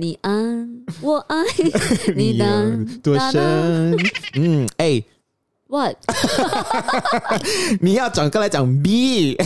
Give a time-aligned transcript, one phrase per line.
[0.00, 1.36] 你安，我爱
[2.14, 3.96] 你有当多哒哒深？
[4.34, 5.02] 嗯，哎，
[5.68, 5.96] What？
[7.80, 9.36] 你要转过来讲 B，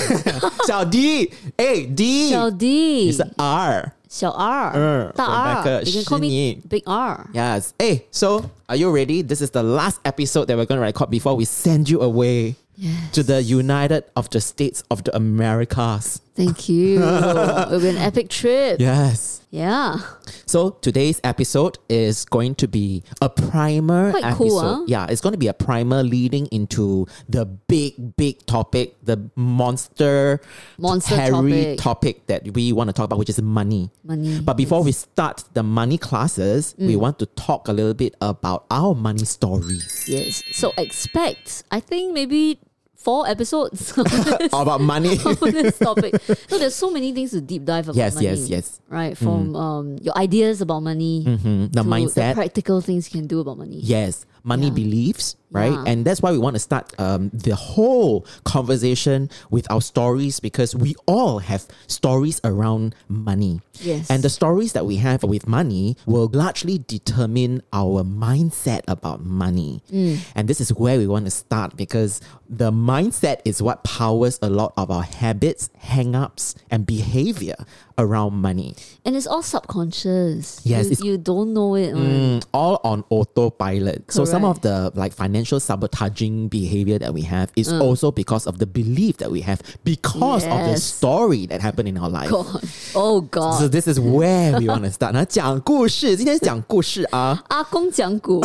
[0.67, 3.93] 小 D，哎 D，小你 D，是 R。
[4.09, 7.31] 小 R，嗯大 Rebecca， R，you can 是 call me 你 Big R。
[7.33, 7.69] Yes.
[7.79, 9.23] Hey, so are you ready?
[9.23, 12.57] This is the last episode that we're going to record before we send you away
[12.77, 13.13] Yes.
[13.13, 16.21] to the United of the States of the Americas.
[16.35, 17.01] Thank you.
[17.01, 18.81] It'll be an epic trip.
[18.81, 19.34] Yes.
[19.56, 20.00] Yeah.
[20.46, 24.38] So today's episode is going to be a primer Quite episode.
[24.38, 24.84] cool, huh?
[24.86, 30.42] Yeah, it's going to be a primer leading into the big, big topic, the monster,
[30.78, 31.80] Monster hairy topic.
[31.80, 33.90] topic that we want to talk about, which is money.
[34.04, 34.42] Money.
[34.42, 36.88] But before we start the money classes, Mm.
[36.88, 40.04] we want to talk a little bit about our money stories.
[40.08, 40.44] Yes.
[40.52, 42.60] So expect, I think maybe
[43.06, 43.94] four episodes
[44.42, 45.16] this, about money.
[45.26, 46.18] on this topic.
[46.50, 48.28] So there's so many things to deep dive about yes, money.
[48.28, 48.66] yes, yes.
[48.90, 49.14] Right.
[49.18, 51.72] From um, your ideas about money Mhm.
[51.72, 52.34] The mindset.
[52.34, 53.80] the practical things you can do about money.
[53.80, 54.74] Yes, money Yeah.
[54.74, 55.72] beliefs, right?
[55.74, 55.84] Yeah.
[55.88, 60.76] And that's why we want to start um, the whole conversation with our stories because
[60.76, 63.62] we all have stories around money.
[63.82, 64.10] Yes.
[64.10, 69.82] And the stories that we have with money will largely determine our mindset about money.
[69.92, 70.20] Mm.
[70.36, 74.50] And this is where we want to start because the mindset is what powers a
[74.50, 77.56] lot of our habits, hang ups, and behavior
[77.98, 78.76] around money.
[79.06, 80.62] And it's all subconscious.
[80.64, 81.94] Yes, You, you don't know it.
[81.96, 84.12] Mm, all on autopilot.
[84.12, 84.93] So some of Correct.
[84.95, 89.31] the like financial sabotaging behavior that we have is also because of the belief that
[89.31, 90.83] we have because of the Yes.
[90.85, 92.31] story that happened in our life.
[92.31, 92.63] God.
[92.95, 93.59] Oh God.
[93.59, 95.13] So this is where we want to start.
[95.13, 98.41] 那讲故事，今天是讲故事啊，阿公讲古。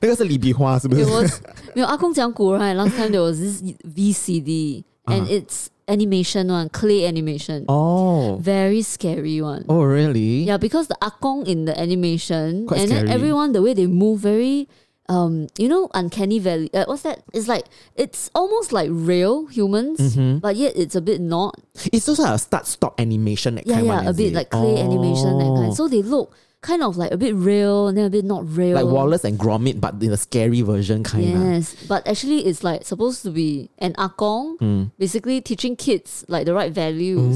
[0.00, 1.40] 那个是李碧花是不是 it？was
[1.74, 8.38] 没有阿公讲古 right last time there was this VCD and it's animation one clay animation Oh,
[8.42, 10.44] very scary one oh really?
[10.44, 13.10] yeah because the akong in the animation Quite and then scary.
[13.14, 14.68] everyone the way they move very
[15.11, 17.65] um you know uncanny valley uh, what's that it's like
[17.99, 20.39] it's almost like real humans Mm-hmm.
[20.39, 21.59] but yet it's a bit not
[21.91, 24.35] It's also a start-stop animation that yeah kind yeah one, a bit it?
[24.39, 25.75] like clay animation that kind Oh.
[25.75, 28.77] so they look kind of like a bit real and then a bit not real
[28.77, 31.41] Like Wallace and Gromit, but in a scary version kind of.
[31.41, 34.91] Yes, but actually, it's like supposed to be an akong, Mm.
[35.01, 37.33] basically teaching kids like the right values.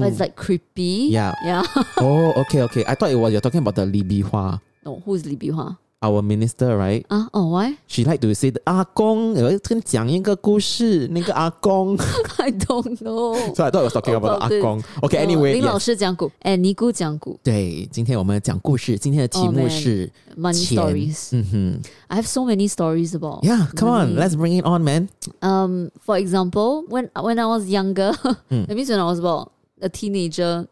[0.00, 1.08] But it's like creepy.
[1.08, 1.32] Yeah.
[1.42, 1.64] yeah.
[2.04, 2.84] Oh, okay, okay.
[2.84, 5.78] I thought it was you're talking about the Li Bihua, no, who is Li Bihua?
[6.03, 7.05] our minister, right?
[7.11, 7.77] Ah, oh, why?
[7.85, 11.95] She like to say 阿公，我跟你讲一个故事，那个阿公。
[12.37, 13.35] I don't know.
[13.55, 14.81] So I thought I was talking about, About the 阿公。
[15.01, 15.79] Okay, 哦 anyway, 林老 yes.
[15.79, 19.69] 师讲古，哎，尼姑讲古对，今天我们讲故事，今天的题 Oh, 目 man.
[19.69, 20.77] 是，money 钱。
[20.79, 21.29] stories.
[21.33, 23.43] 嗯哼 I have so many stories about.
[23.43, 24.19] Yeah, come on, money.
[24.19, 25.09] let's bring it on, man.
[25.41, 28.13] Um, for example, when when I was younger,
[28.49, 28.65] Hmm.
[28.65, 30.67] that means when I was about a teenager,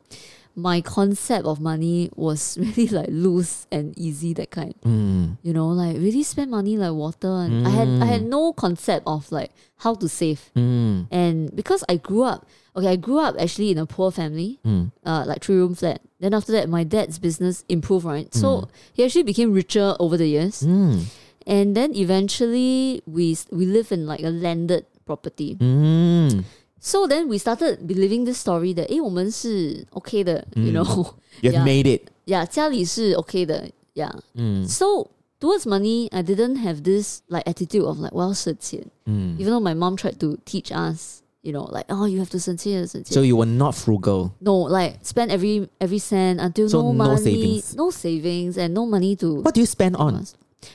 [0.56, 4.74] my concept of money was really like loose and easy that kind.
[4.84, 5.38] Mm.
[5.42, 7.28] You know, like really spend money like water.
[7.28, 10.50] And I had I had no concept of like how to save.
[10.56, 11.08] Mm.
[11.10, 14.92] And because I grew up, okay, I grew up actually in a poor family, Mm.
[15.04, 16.00] uh, like three room flat.
[16.20, 18.32] Then after that, my dad's business improved, right?
[18.32, 20.62] So he actually became richer over the years.
[20.62, 21.04] Mm.
[21.46, 25.56] And then eventually, we we live in like a landed property.
[26.83, 26.83] Mm.
[26.83, 31.13] So then we started believing this story that, 诶，我们是 okay 的, you know.
[31.41, 31.63] You've Yeah.
[31.65, 32.09] made it.
[32.25, 33.69] yeah, 家里是 okay 的.
[33.95, 34.13] Yeah.
[34.35, 34.65] Mm.
[34.67, 35.09] So
[35.41, 38.85] towards money, I didn't have this like attitude of like, well, 省钱.
[39.05, 39.35] Mm.
[39.39, 42.39] Even though my mom tried to teach us, you know, like, oh, you have to
[42.39, 43.13] 省钱,省钱.
[43.13, 44.31] So you were not frugal.
[44.39, 47.75] no, like spend every every cent until So no no money, savings.
[47.75, 49.41] no savings, and no money to.
[49.41, 50.25] What do you spend on?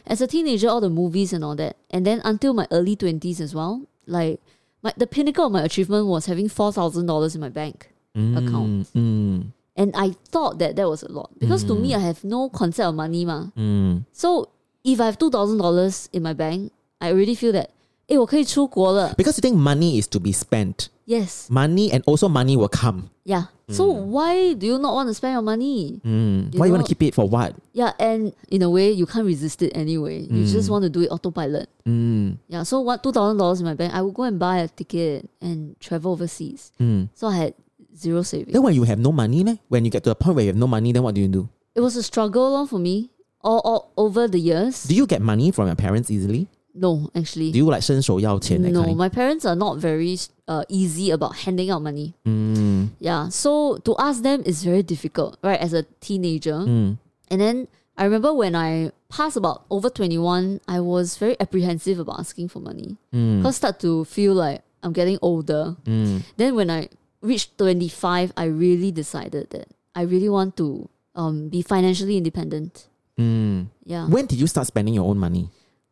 [0.06, 3.40] As a teenager, all the movies and all that, and then until my early twenties
[3.40, 4.40] as well, like
[4.81, 8.87] my the pinnacle of my achievement was having four thousand dollars in my bank account.
[8.93, 8.95] Mm.
[8.95, 9.51] Mm.
[9.75, 12.85] And I thought that that was a lot because to me, I have no concept
[12.85, 13.47] of money, ma.
[13.55, 14.05] Mm.
[14.11, 14.49] So
[14.83, 17.71] if I have two thousand dollars in my bank, I already feel that,
[18.08, 19.14] 诶，我可以出国了.
[19.16, 20.88] Because you think money is to be spent.
[21.06, 23.10] Yes, Money and also money will come.
[23.24, 23.44] yeah.
[23.68, 26.00] So why do you not want to spend your money?
[26.04, 26.52] Mm.
[26.52, 27.54] You Why you want know- to keep it for what?
[27.72, 30.26] Yeah, and in a way, you can't resist it anyway.
[30.30, 31.68] You just want to do it autopilot.
[31.86, 32.38] Mm.
[32.48, 34.68] Yeah, so what two thousand dollars in my bank, I would go and buy a
[34.68, 36.72] ticket and travel overseas.
[36.80, 37.08] Mm.
[37.14, 37.54] So I had
[37.96, 38.52] zero savings.
[38.52, 39.56] Then when you have no money, leh?
[39.68, 41.28] when you get to a point where you have no money, then what do you
[41.28, 41.48] do?
[41.74, 43.10] It was a struggle lor for me
[43.42, 44.84] all, all over the years.
[44.84, 46.48] Do you get money from your parents easily?
[46.78, 47.52] no, actually.
[47.52, 48.96] Do you like 伸手要钱 that no, kind?
[48.96, 50.18] my parents are not very
[50.48, 52.14] uh, easy about handing out money.
[52.24, 52.90] Mm.
[52.98, 55.60] Yeah, so to ask them is very difficult, right?
[55.60, 56.64] As a teenager.
[56.66, 56.98] Mm.
[57.30, 62.18] And then I remember when I passed about over 21, I was very apprehensive about
[62.18, 62.96] asking for money.
[63.14, 63.38] Mm.
[63.38, 65.76] Because start to feel like I'm getting older.
[65.84, 66.22] Mm.
[66.36, 66.88] Then when I
[67.22, 72.88] reached 25, I really decided that I really want to um, be financially independent.
[73.18, 73.68] Mm.
[73.84, 74.06] Yeah.
[74.08, 75.48] When did you start spending your own money?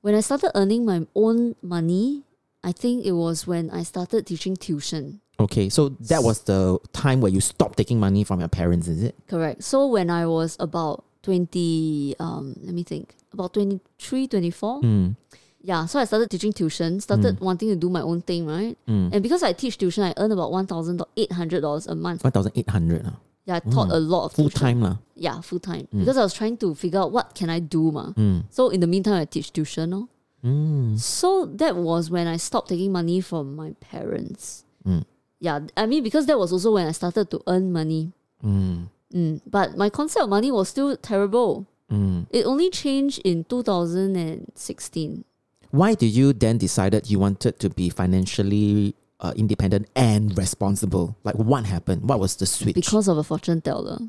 [0.07, 2.23] When I started earning my own money,
[2.63, 5.19] I think it was when I started teaching tuition.
[5.37, 9.03] Okay, so that was the time where you stopped taking money from your parents, is
[9.03, 9.15] it?
[9.27, 9.65] Correct.
[9.65, 14.81] So when I was about 20, um, let me think, about 23, 24.
[14.81, 15.17] Mm.
[15.59, 18.77] Yeah, so I started teaching tuition, started wanting to do my own thing, right?
[18.87, 19.11] Mm.
[19.11, 22.23] And because I teach tuition, I earn about $1,800 a month.
[22.23, 23.19] 1,800 ah.
[23.47, 24.59] Yeah, I taught a lot of full tuition.
[24.59, 24.81] time.
[24.81, 24.97] lah.
[25.15, 25.87] Yeah, full time.
[25.95, 28.11] Because I was trying to figure out what can I do, ma.
[28.11, 28.43] Mm.
[28.49, 29.89] So in the meantime, I teach tuition.
[29.89, 30.09] No?
[30.43, 30.99] Mm.
[30.99, 34.65] So that was when I stopped taking money from my parents.
[34.85, 35.05] Mm.
[35.39, 38.11] Yeah, I mean, because that was also when I started to earn money.
[38.43, 38.89] Mm.
[39.13, 39.41] Mm.
[39.47, 41.67] But my concept of money was still terrible.
[41.89, 42.27] Mm.
[42.29, 45.23] It only changed in 2016.
[45.71, 51.17] Why did you then decided you wanted to be financially uh, independent and responsible?
[51.23, 52.07] Like what happened?
[52.07, 52.75] What was the switch?
[52.75, 53.99] Because of a fortune teller.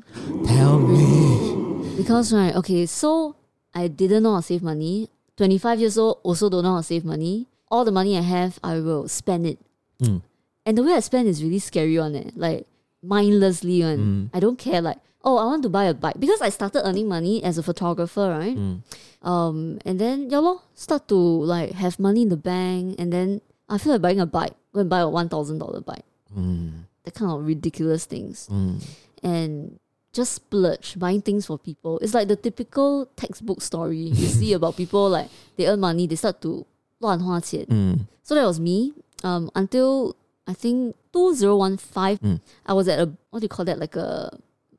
[0.45, 1.95] Tell me.
[1.97, 3.35] Because, right, okay, so
[3.73, 5.09] I didn't know how to save money.
[5.37, 7.47] 25 years old, also don't know how to save money.
[7.69, 9.59] All the money I have, I will spend it.
[10.01, 10.21] Mm.
[10.65, 12.37] And the way I spend is really scary on it.
[12.37, 12.67] Like
[13.01, 14.29] mindlessly one.
[14.33, 16.19] I don't care like, oh, I want to buy a bike.
[16.19, 18.57] Because I started earning money as a photographer, right?
[18.57, 18.81] Mm.
[19.21, 23.41] Um, and then yeah, lor, start to like have money in the bank and then
[23.67, 26.04] I feel like buying a bike Go and buy a one thousand dollar bike.
[26.36, 26.84] Mm.
[27.04, 28.48] That kind of ridiculous things.
[28.50, 28.82] Mm.
[29.22, 29.78] And
[30.12, 31.98] just splurge, buying things for people.
[32.00, 36.16] It's like the typical textbook story you see about people like they earn money, they
[36.16, 36.64] start to
[37.00, 37.66] 乱花钱.
[37.66, 38.06] Mm.
[38.22, 38.92] So that was me.
[39.22, 40.14] Um, until
[40.46, 42.40] I think 2015, Mm.
[42.66, 43.78] I was at a, what do you call that?
[43.78, 44.30] Like a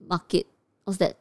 [0.07, 0.45] market.
[0.85, 1.17] What's that?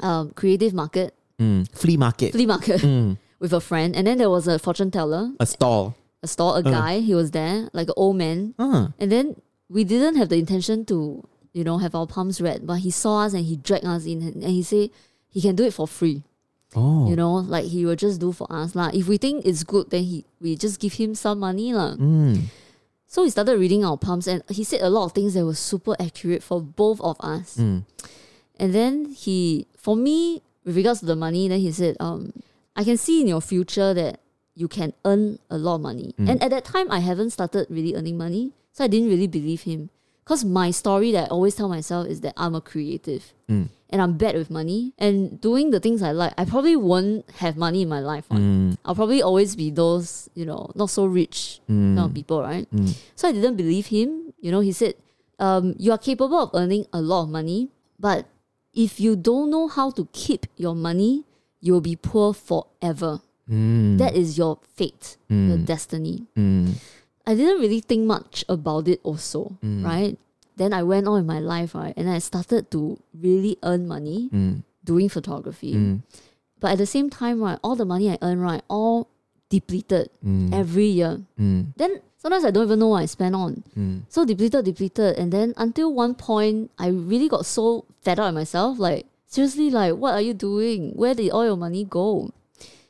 [0.00, 1.68] Um, creative market, Mm.
[1.72, 2.32] Flea market.
[2.32, 3.16] flea market Mm.
[3.40, 3.94] with a friend.
[3.96, 5.94] And then there was a fortune teller, A stall.
[6.23, 6.99] a store, a guy.
[6.99, 8.55] He was there, like an old man.
[8.57, 8.93] Ah.
[8.97, 9.35] And then
[9.69, 13.23] we didn't have the intention to, you know, have our palms read, but he saw
[13.25, 14.89] us and he dragged us in and, and he said
[15.29, 16.23] he can do it for free.
[16.75, 17.07] Oh.
[17.07, 18.73] You know, like he will just do for us.
[18.73, 18.89] lah.
[18.93, 21.73] If we think it's good, then he we just give him some money.
[21.73, 21.93] lah.
[21.95, 22.49] Mm.
[23.05, 25.53] So he started reading our palms and he said a lot of things that were
[25.53, 27.57] super accurate for both of us.
[27.61, 27.85] Mm.
[28.57, 32.33] And then he, for me, with regards to the money, then he said, um,
[32.75, 34.19] I can see in your future that
[34.55, 36.13] you can earn a lot of money.
[36.17, 38.51] And at that time, I haven't started really earning money.
[38.71, 39.89] So I didn't really believe him.
[40.23, 43.67] Because my story that I always tell myself is that I'm a creative Mm.
[43.89, 44.93] and I'm bad with money.
[44.97, 48.29] And doing the things I like, I probably won't have money in my life.
[48.29, 48.41] one.
[48.41, 48.77] Mm.
[48.85, 52.69] I'll probably always be those, you know, not so rich kind of people, right?
[52.71, 52.95] Mm.
[53.15, 54.33] So I didn't believe him.
[54.39, 54.95] You know, he said,
[55.39, 57.69] um, you are capable of earning a lot of money,
[57.99, 58.25] but
[58.73, 61.25] if you don't know how to keep your money,
[61.59, 63.19] you will be poor forever.
[63.49, 63.97] Mm.
[63.97, 66.23] That is your fate, your destiny.
[66.37, 66.75] Mm.
[67.25, 70.17] I didn't really think much about it also, right?
[70.55, 71.93] Then I went on in my life, right?
[71.97, 74.63] And I started to really earn money Mm.
[74.85, 75.73] doing photography.
[75.73, 76.01] Mm.
[76.59, 79.07] But at the same time, right, all the money I earn, right, all
[79.49, 80.53] depleted Mm.
[80.53, 81.21] every year.
[81.39, 81.73] Mm.
[81.75, 83.63] Then sometimes I don't even know what I spend on.
[83.77, 84.01] Mm.
[84.09, 85.17] So depleted, depleted.
[85.17, 88.79] And then until one point, I really got so fed up at myself.
[88.79, 90.91] Like, seriously, like, what are you doing?
[90.95, 92.31] Where did all your money go?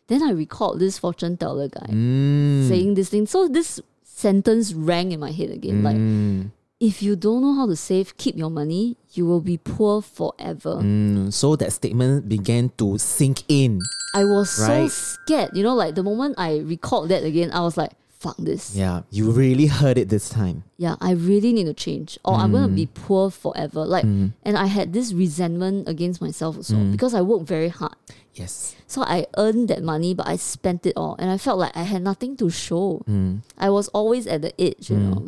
[0.08, 2.68] Then I recalled this fortune teller guy Mm.
[2.68, 3.26] saying this thing.
[3.26, 5.84] So this sentence rang in my head again.
[5.84, 6.52] Like, Mm.
[6.80, 10.80] if you don't know how to save, keep your money, you will be poor forever.
[10.84, 11.32] Mm.
[11.32, 13.80] So that statement began to sink in.
[14.14, 15.52] I was so scared.
[15.56, 17.92] You know, like the moment I recalled that again, I was like,
[18.24, 18.72] fuck this.
[18.76, 20.64] Yeah, you really heard it this time.
[20.80, 23.84] yeah, I really need to change or I'm going to be poor forever.
[23.86, 24.32] Like, Mm.
[24.48, 26.92] and I had this resentment against myself also Mm.
[26.96, 27.96] because I worked very hard.
[28.34, 28.76] Yes.
[28.88, 31.16] So I earned that money, but I spent it all.
[31.20, 33.04] And I felt like I had nothing to show.
[33.08, 33.44] Mm.
[33.60, 35.10] I was always at the edge, you Mm.
[35.12, 35.22] know.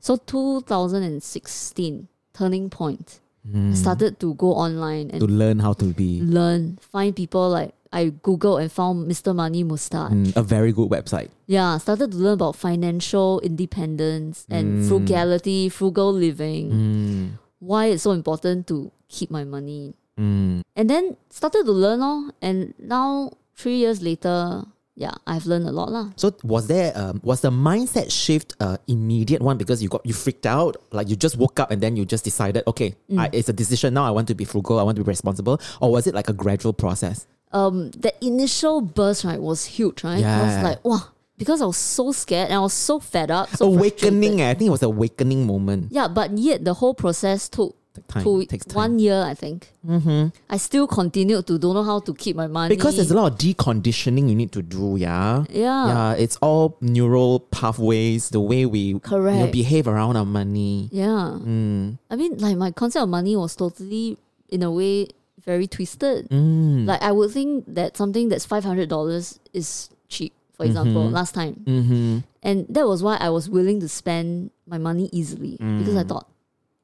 [0.00, 3.20] So 2016, turning point.
[3.48, 3.76] I Mm.
[3.76, 7.72] started to go online and To and learn how to be learn, find people like
[7.92, 9.34] I Googled and found Mr.
[9.34, 10.12] Money Mustache.
[10.12, 11.28] mm, a very good website.
[11.46, 14.88] Yeah, started to learn about financial independence and Mm.
[14.88, 17.24] frugality, frugal living, Mm.
[17.60, 19.94] why it's so important to keep my money.
[20.18, 20.62] Mm.
[20.76, 24.64] And then started to learn all, and now three years later,
[24.98, 26.10] yeah, I've learned a lot lah.
[26.16, 30.12] So was there um, was the mindset shift uh, immediate one because you got you
[30.12, 33.18] freaked out like you just woke up and then you just decided okay Mm.
[33.22, 35.60] I, it's a decision now I want to be frugal I want to be responsible
[35.80, 37.26] or was it like a gradual process?
[37.52, 40.22] Um, the initial burst right was huge, right?
[40.24, 43.48] I was like, wow, because I was so scared and I was so fed up,
[43.56, 45.90] so awakening eh, I think it was awakening moment.
[45.90, 47.74] Yeah, but yet the whole process took
[48.06, 49.72] time two, takes time one year, I think.
[49.86, 50.28] mm-hmm.
[50.50, 53.32] I still continued to don't know how to keep my money because there's a lot
[53.32, 54.96] of deconditioning you need to do.
[54.98, 55.44] Yeah.
[55.50, 55.86] yeah.
[55.86, 59.52] Yeah, it's all neural pathways, the way we you know, Correct.
[59.52, 60.88] behave around our money.
[60.92, 61.38] Yeah.
[61.40, 61.98] Mm.
[62.10, 64.16] I mean, like my concept of money was totally
[64.48, 65.08] in a way
[65.48, 66.28] very twisted.
[66.28, 66.84] Mm.
[66.84, 70.36] Like I would think that something that's five hundred dollars is cheap.
[70.52, 70.70] For mm-hmm.
[70.70, 71.14] example, mm-hmm.
[71.14, 72.18] last time, mm-hmm.
[72.42, 75.78] and that was why I was willing to spend my money easily mm.
[75.78, 76.08] because I mm.
[76.08, 76.26] thought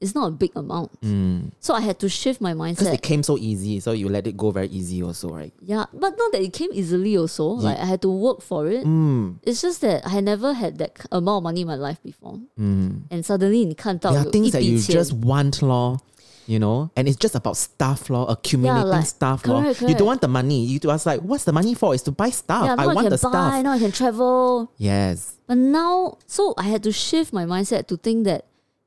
[0.04, 1.00] it's not a big amount.
[1.00, 1.50] Mm.
[1.61, 2.87] So I had to shift my mindset.
[2.87, 5.52] Because it came so easy, so you let it go very easy also, right?
[5.61, 7.56] Yeah, but not that it came easily also.
[7.56, 7.75] Yeah.
[7.75, 8.85] Like I had to work for it.
[8.87, 9.40] Mm.
[9.42, 12.38] It's just that I never had that amount of money in my life before.
[12.61, 13.11] Mm.
[13.11, 15.99] And suddenly in Kantao, there are things that you just want law.
[16.46, 19.62] You know, and it's just about stuff, law, accumulating like- stuff, law.
[19.62, 20.64] correct, You don't want the money.
[20.66, 21.94] You was like, what's the money for?
[21.94, 22.64] It's to buy stuff.
[22.66, 23.62] yeah, I I, want can the buy, stuff.
[23.64, 24.70] now I can travel.
[24.76, 28.44] Yes, But now, so I had to shift my mindset to think that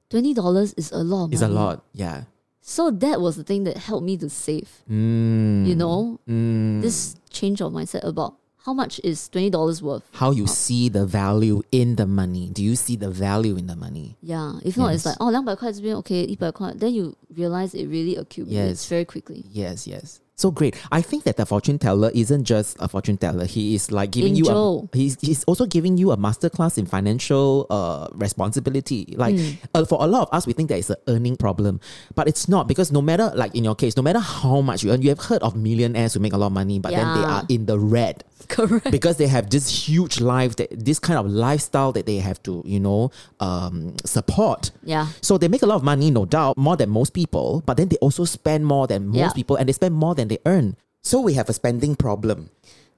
[0.10, 1.26] twenty dollars is a lot.
[1.26, 1.84] Of it's a lot.
[1.94, 2.24] Yeah.
[2.62, 4.70] So that was the thing that helped me to save.
[4.90, 5.66] Mm.
[5.66, 6.82] You know, Mm.
[6.82, 8.36] this change of mindset about
[8.68, 10.04] how much is twenty dollars worth?
[10.12, 12.50] How you see the value in the money?
[12.52, 14.18] Do you see the value in the money?
[14.22, 14.58] Yeah.
[14.60, 14.78] If yes.
[14.78, 18.90] not, it's like oh, 200 okay, 100 Then you realize it really accumulates yes.
[18.90, 19.46] very quickly.
[19.50, 20.20] Yes, yes.
[20.40, 20.76] So great.
[20.92, 23.46] I think that the fortune teller isn't just a fortune teller.
[23.46, 24.88] He is like giving you Angel.
[24.94, 29.16] a he's, he's also giving you a masterclass in financial uh responsibility.
[29.18, 29.36] Like
[29.74, 31.80] uh, for a lot of us we think that it's an earning problem,
[32.14, 34.92] but it's not because no matter like in your case, no matter how much you
[34.92, 37.24] earn, you have heard of millionaires who make a lot of money, but then they
[37.26, 38.24] are in the red.
[38.50, 38.92] Correct.
[38.92, 42.62] because they have this huge life that this kind of lifestyle that they have to
[42.66, 45.08] you know um, support Yeah.
[45.22, 47.90] so they make a lot of money no doubt more than most people but then
[47.90, 49.32] they also spend more than most Yeah.
[49.34, 52.50] people and they spend more than they earn so we have a spending problem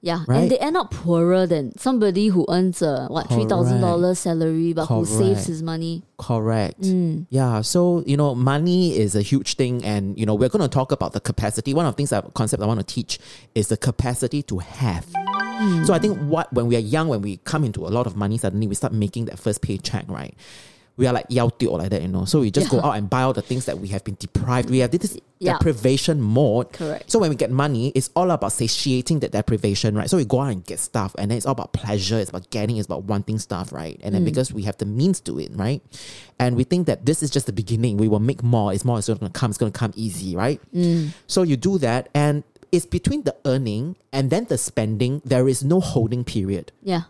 [0.02, 0.38] Yeah, Right?
[0.40, 4.72] and they end up poorer than somebody who earns a what three thousand dollars salary,
[4.72, 6.02] but who saves his money.
[6.18, 7.26] correct Mm.
[7.28, 10.72] yeah so you know money is a huge thing and you know we're going to
[10.80, 13.18] talk about the capacity one of the things that concept i want to teach
[13.54, 15.06] is the capacity to have
[15.60, 15.84] Mm.
[15.86, 18.16] so i think what when we are young when we come into a lot of
[18.16, 20.32] money suddenly we start making that first paycheck right
[21.00, 22.26] we are like yao tio like that, you know.
[22.26, 24.68] So we just go out and buy all the things that we have been deprived.
[24.68, 25.54] We have this Yeah.
[25.54, 26.74] deprivation mode.
[26.74, 27.10] Correct.
[27.10, 30.10] So when we get money, it's all about satiating that deprivation, right?
[30.10, 32.18] So we go out and get stuff, and then it's all about pleasure.
[32.18, 32.76] It's about getting.
[32.76, 33.98] It's about wanting stuff, right?
[34.04, 34.26] And then mm.
[34.26, 35.80] because we have the means to it, right?
[36.38, 37.96] And we think that this is just the beginning.
[37.96, 38.74] We will make more.
[38.74, 38.98] It's more.
[38.98, 39.50] It's going to come.
[39.50, 40.60] It's going to come easy, right?
[40.74, 41.14] Mm.
[41.26, 45.22] So you do that, and it's between the earning and then the spending.
[45.24, 46.72] There is no holding period.
[46.82, 47.04] Yeah.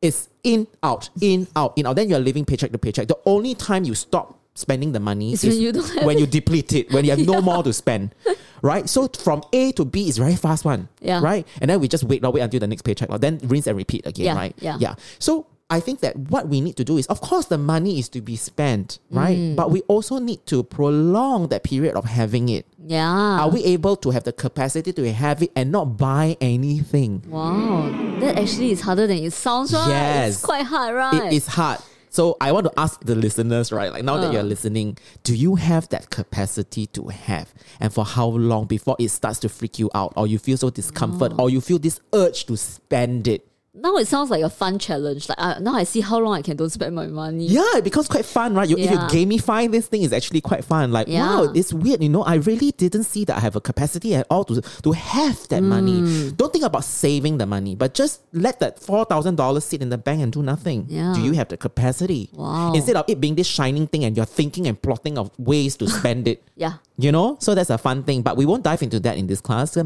[0.00, 1.96] It's in, out, in, out, in, out.
[1.96, 3.08] Then you're living paycheck to paycheck.
[3.08, 6.72] The only time you stop spending the money It's is when you when you deplete
[6.72, 8.14] it, when you have no more to spend.
[8.62, 8.88] Right?
[8.88, 10.88] So from A to B is very fast one.
[11.00, 11.20] Yeah.
[11.20, 11.46] Right?
[11.60, 13.08] And then we just wait, wait until the next paycheck.
[13.20, 14.54] Then rinse and repeat again, Yeah, right?
[14.60, 14.76] yeah.
[14.80, 14.94] Yeah.
[15.18, 18.08] So I think that what we need to do is, of course, the money is
[18.10, 19.36] to be spent, right?
[19.36, 19.54] Mm.
[19.56, 22.64] But we also need to prolong that period of having it.
[22.86, 23.06] Yeah.
[23.40, 27.22] Are we able to have the capacity to have it and not buy anything?
[27.28, 29.88] Wow, that actually is harder than it sounds, right?
[29.88, 30.36] Yes.
[30.36, 31.26] It's quite hard, right?
[31.26, 31.80] It is hard.
[32.10, 33.92] So I want to ask the listeners, right?
[33.92, 34.32] Like now that Uh.
[34.32, 37.52] you're listening, do you have that capacity to have?
[37.78, 40.70] And for how long before it starts to freak you out, or you feel so
[40.70, 43.46] discomfort, or you feel this urge to spend it?
[43.80, 45.28] now it sounds like a fun challenge.
[45.28, 47.46] Like uh, now I see how long I can don't spend my money.
[47.46, 48.68] Yeah, it becomes quite fun, right?
[48.68, 48.84] You, yeah.
[48.84, 50.92] If you gamify this thing, is actually quite fun.
[50.92, 51.26] Like yeah.
[51.26, 52.02] wow, it's weird.
[52.02, 54.92] You know, I really didn't see that I have a capacity at all to to
[54.92, 55.68] have that mm.
[55.68, 56.32] money.
[56.32, 59.88] Don't think about saving the money, but just let that four thousand dollars sit in
[59.88, 60.86] the bank and do nothing.
[60.88, 61.12] Yeah.
[61.14, 62.30] Do you have the capacity?
[62.32, 62.72] Wow.
[62.74, 65.88] Instead of it being this shining thing, and you're thinking and plotting of ways to
[65.88, 66.42] spend it.
[66.56, 66.74] yeah.
[67.00, 69.40] You know, so that's a fun thing, but we won't dive into that in this
[69.40, 69.76] class.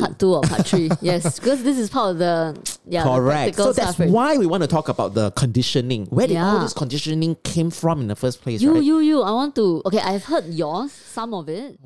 [0.00, 3.56] Part two or part three, yes, because this is part of the yeah the Correct.
[3.56, 4.10] So that's stuff, right?
[4.10, 6.06] why we want to talk about the conditioning.
[6.06, 6.62] Where did all Yeah.
[6.62, 8.82] this conditioning came from in the first place, You, right?
[8.82, 9.22] you, you.
[9.22, 9.82] I want to.
[9.86, 11.78] Okay, I've heard yours, some of it.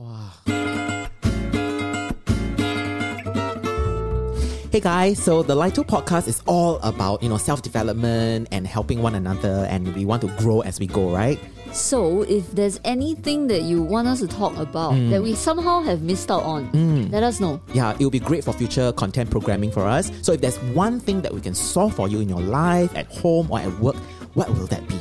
[4.72, 9.14] Hey guys, so the Lito podcast is all about, you know, self-development and helping one
[9.14, 11.38] another and we want to grow as we go, right?
[11.76, 15.10] So, if there's anything that you want us to talk about Mm.
[15.10, 16.70] that we somehow have missed out on,
[17.12, 17.60] let us know.
[17.74, 20.10] Yeah, it will be great for future content programming for us.
[20.22, 23.06] So if there's one thing that we can solve for you in your life, at
[23.12, 23.96] home or at work,
[24.34, 24.96] what will that be?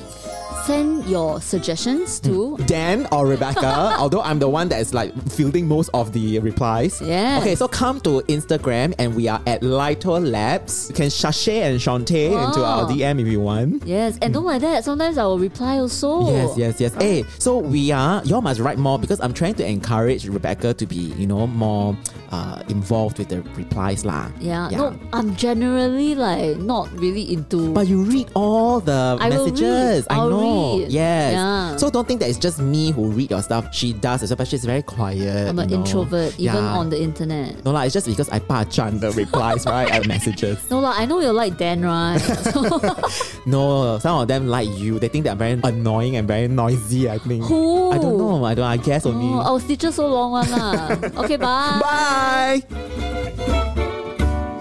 [0.66, 5.68] Send your suggestions to Dan or Rebecca, although I'm the one that is like fielding
[5.68, 7.00] most of the replies.
[7.02, 7.38] Yeah.
[7.40, 10.90] Okay, so come to Instagram and we are at Lito Labs.
[10.90, 13.86] You can sashay and Shantae into our DM if you want.
[13.86, 14.84] yes, and don't like that.
[14.84, 16.32] Sometimes I will reply also.
[16.32, 16.94] Yes, yes, yes.
[16.96, 20.86] Hey, so we are, y'all must write more because I'm trying to encourage Rebecca to
[20.88, 21.96] be, you know, more
[22.32, 24.30] uh, involved with the replies lah.
[24.40, 27.72] Yeah, no, I'm generally like not really into.
[27.72, 29.54] But you read all the I will read.
[29.54, 30.08] messages.
[30.10, 30.55] I know.
[30.56, 30.92] Yes.
[30.92, 31.76] Yeah.
[31.78, 33.74] So don't think that it's just me who read your stuff.
[33.74, 35.50] She does as well, but she's very quiet.
[35.50, 35.76] I'm an know.
[35.78, 36.78] introvert, even Yeah.
[36.80, 37.64] on the internet.
[37.66, 39.90] No, like, it's just because I pachan the replies, right?
[39.92, 40.58] And messages.
[40.70, 42.20] No, like, I know you're like Dan, right?
[43.46, 44.98] No, some of them like you.
[45.00, 47.44] They think they're very annoying and very noisy, I think.
[47.46, 47.92] who?
[47.92, 48.44] I don't know.
[48.44, 49.28] I don't I guess only.
[49.28, 50.90] Oh, our teacher so long one lah.
[51.24, 51.78] Okay, bye.
[51.82, 52.62] Bye!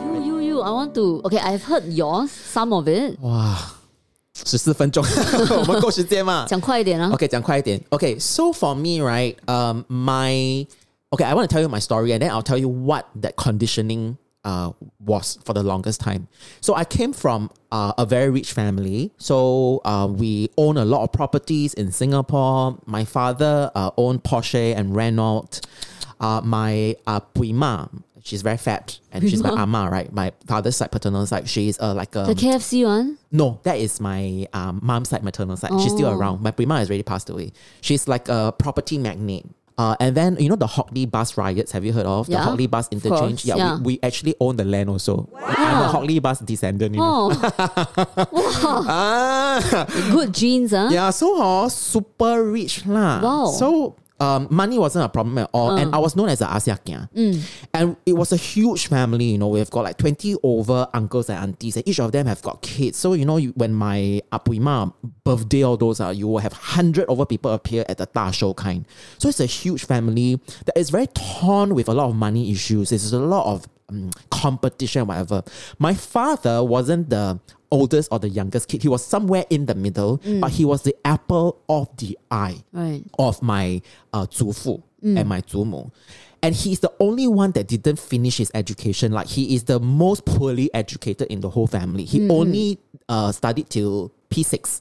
[0.05, 0.57] You, you, you.
[0.61, 1.23] I want to.
[1.25, 3.17] Okay, I've heard yours, some of it.
[3.23, 3.57] 哇，
[4.46, 5.04] 十四分钟，
[5.60, 6.46] 我们够时间吗？
[6.48, 7.10] 讲快一点啊。
[7.12, 7.82] Okay, 讲快一点.
[7.90, 10.66] Okay, so for me, right, um, my
[11.10, 13.36] okay, I want to tell you my story, and then I'll tell you what that
[13.36, 14.72] conditioning uh
[15.06, 16.28] was for the longest time.
[16.62, 19.12] So I came from uh, a very rich family.
[19.18, 22.78] So uh, we own a lot of properties in Singapore.
[22.86, 25.60] My father uh, owned Porsche and Renault.
[26.22, 27.90] Uh, my uh, puima,
[28.25, 30.11] she's very fat, and she's my ama, right?
[30.13, 31.47] My father's side paternal side.
[31.49, 33.19] She's uh, like a The KFC one.
[33.31, 35.71] no, that is my um, mom's side, maternal side.
[35.81, 36.19] She's still Oh.
[36.19, 36.43] around.
[36.43, 37.53] My Puima has already passed away.
[37.81, 39.47] She's like a property magnate.
[39.77, 41.73] Uh, and then you know the Hock Lee bus riots.
[41.75, 43.45] Have you heard of the Yeah, Hock Lee bus interchange?
[43.45, 43.77] yeah, yeah.
[43.83, 45.29] We, we actually own the land also.
[45.35, 46.95] I'm a Hock Lee bus descendant.
[46.95, 47.33] You know.
[47.35, 50.89] Oh, Ah, good genes, huh?
[50.93, 51.11] yeah.
[51.11, 53.21] So uh, super rich lah.
[53.21, 53.47] Wow.
[53.51, 57.09] So um, money wasn't a problem at all, and I was known as a Asiakia.
[57.75, 59.25] And it was a huge family.
[59.25, 62.41] You know, we've got like twenty over uncles and aunties, and each of them have
[62.43, 62.97] got kids.
[62.97, 64.93] So you know, you, when my apuima
[65.25, 68.55] birthday, all those are, you will have hundred over people appear at the Da show
[68.55, 68.87] kind.
[69.19, 72.91] So it's a huge family that is very torn with a lot of money issues.
[72.91, 75.43] There's a lot of um, competition, whatever.
[75.79, 77.41] My father wasn't the
[77.74, 78.82] oldest or the youngest kid.
[78.84, 83.04] He was somewhere in the middle, but he was the apple of the eye Right.
[83.18, 83.82] of my
[84.14, 85.92] uh, 祖父 and my 祖母.
[86.42, 89.12] And he's the only one that didn't finish his education.
[89.12, 92.06] Like he is the most poorly educated in the whole family.
[92.06, 92.78] He only
[93.10, 94.81] uh, studied till P6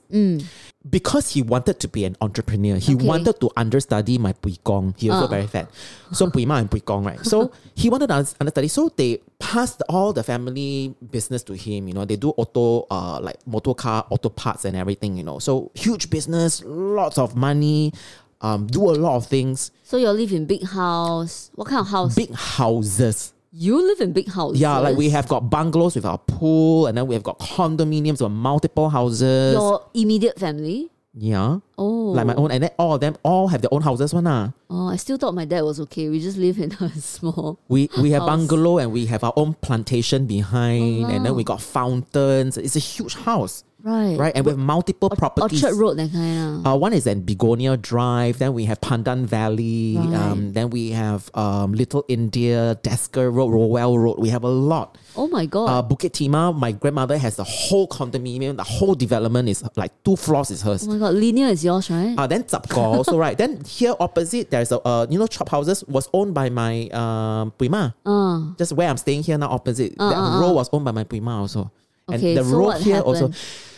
[0.89, 2.75] because he wanted to be an entrepreneur.
[2.77, 3.05] He Okay.
[3.05, 4.93] wanted to understudy my Pui Gong.
[4.97, 5.27] He also Ah.
[5.27, 5.69] very fat.
[6.11, 7.23] So Pui Ma and Pui Gong, right?
[7.25, 8.67] So he wanted to understudy.
[8.67, 11.87] So they passed all the family business to him.
[11.87, 15.39] You know, they do auto, uh, like motor car, auto parts and everything, you know.
[15.39, 17.93] So huge business, lots of money,
[18.41, 19.71] um, do a lot of things.
[19.83, 21.51] So you live in big house.
[21.55, 22.15] What kind of house?
[22.15, 23.32] Big houses.
[23.55, 24.59] You live in big houses.
[24.59, 28.19] Yeah, like we have got bungalows with our pool, and then we have got condominiums
[28.19, 29.53] with multiple houses.
[29.53, 30.89] your immediate family.
[31.13, 31.59] yeah.
[31.77, 34.25] Oh, Like my own, and then all of them all have their own houses, one.
[34.25, 34.53] ah.
[34.71, 36.09] Oh, I still thought my dad was okay.
[36.09, 37.59] We just live in a small.
[37.69, 38.29] We we have House.
[38.31, 42.57] bungalow and we have our own plantation behind, and then we got fountains.
[42.57, 44.17] It's a huge house, Right.
[44.17, 44.31] right?
[44.33, 45.61] And with multiple properties.
[45.61, 46.73] Orchard Road, that kind of.
[46.73, 48.39] Uh, one is in Begonia Drive.
[48.39, 49.97] Then we have Pandan Valley.
[49.97, 50.13] Right.
[50.15, 54.19] Um, then we have um, Little India, Desker Road, Rowell Road.
[54.19, 54.97] We have a lot.
[55.17, 55.65] oh my God.
[55.67, 58.55] Uh, Bukit Timah, my grandmother has the whole condominium.
[58.55, 60.87] The whole development is like two floors is hers.
[60.87, 61.13] oh my God.
[61.15, 62.15] Linear is yours, right?
[62.17, 63.37] Uh, then Zapko also right.
[63.37, 67.51] Then here opposite there's a uh, you know chop houses was owned by my um
[67.59, 67.93] Puima.
[68.05, 69.93] Uh, Just where I'm staying here now opposite.
[69.99, 71.69] Uh, that uh, row was owned by my Puima also.
[72.09, 73.29] Okay, and the so road here also.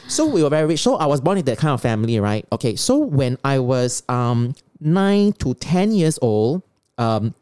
[0.08, 0.82] So we were very rich.
[0.82, 2.46] So I was born in that kind of family, right?
[2.52, 2.76] Okay.
[2.76, 6.64] So when I was um nine to ten years old,
[6.98, 7.34] um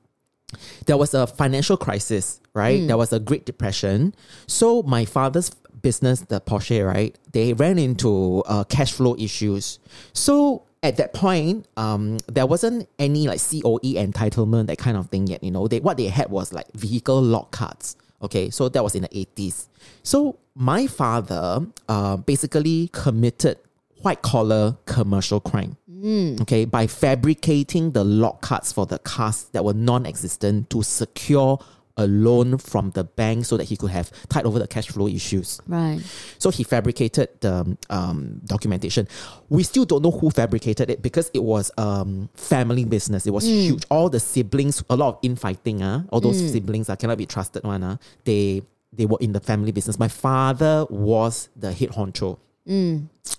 [0.86, 2.82] there was a financial crisis, right?
[2.82, 2.88] Hmm.
[2.88, 4.14] There was a Great Depression.
[4.48, 5.50] So my father's
[5.82, 7.18] business, the Porsche, right?
[7.32, 9.80] They ran into uh, cash flow issues.
[10.14, 15.28] So at that point, um, there wasn't any like COE entitlement, that kind of thing
[15.28, 15.44] yet.
[15.44, 17.96] You know, they what they had was like vehicle log cards.
[18.24, 19.68] Okay, so that was in the eighties.
[20.02, 23.58] So my father, uh, basically committed
[24.02, 25.78] white collar commercial crime
[26.42, 31.58] okay, by fabricating the log cards for the cars that were non-existent to secure
[31.98, 35.08] a loan from the bank so that he could have tied over the cash flow
[35.08, 35.62] issues.
[35.68, 36.02] right.
[36.40, 39.08] So he fabricated the um, documentation.
[39.50, 43.26] We still don't know who fabricated it because it was um, family business.
[43.28, 43.84] It was huge.
[43.90, 45.84] All the siblings, a lot of infighting.
[45.84, 47.64] Uh, all those siblings uh, cannot be trusted.
[47.64, 47.84] One.
[47.84, 49.98] Uh, they they were in the family business.
[49.98, 52.38] My father was the head honcho.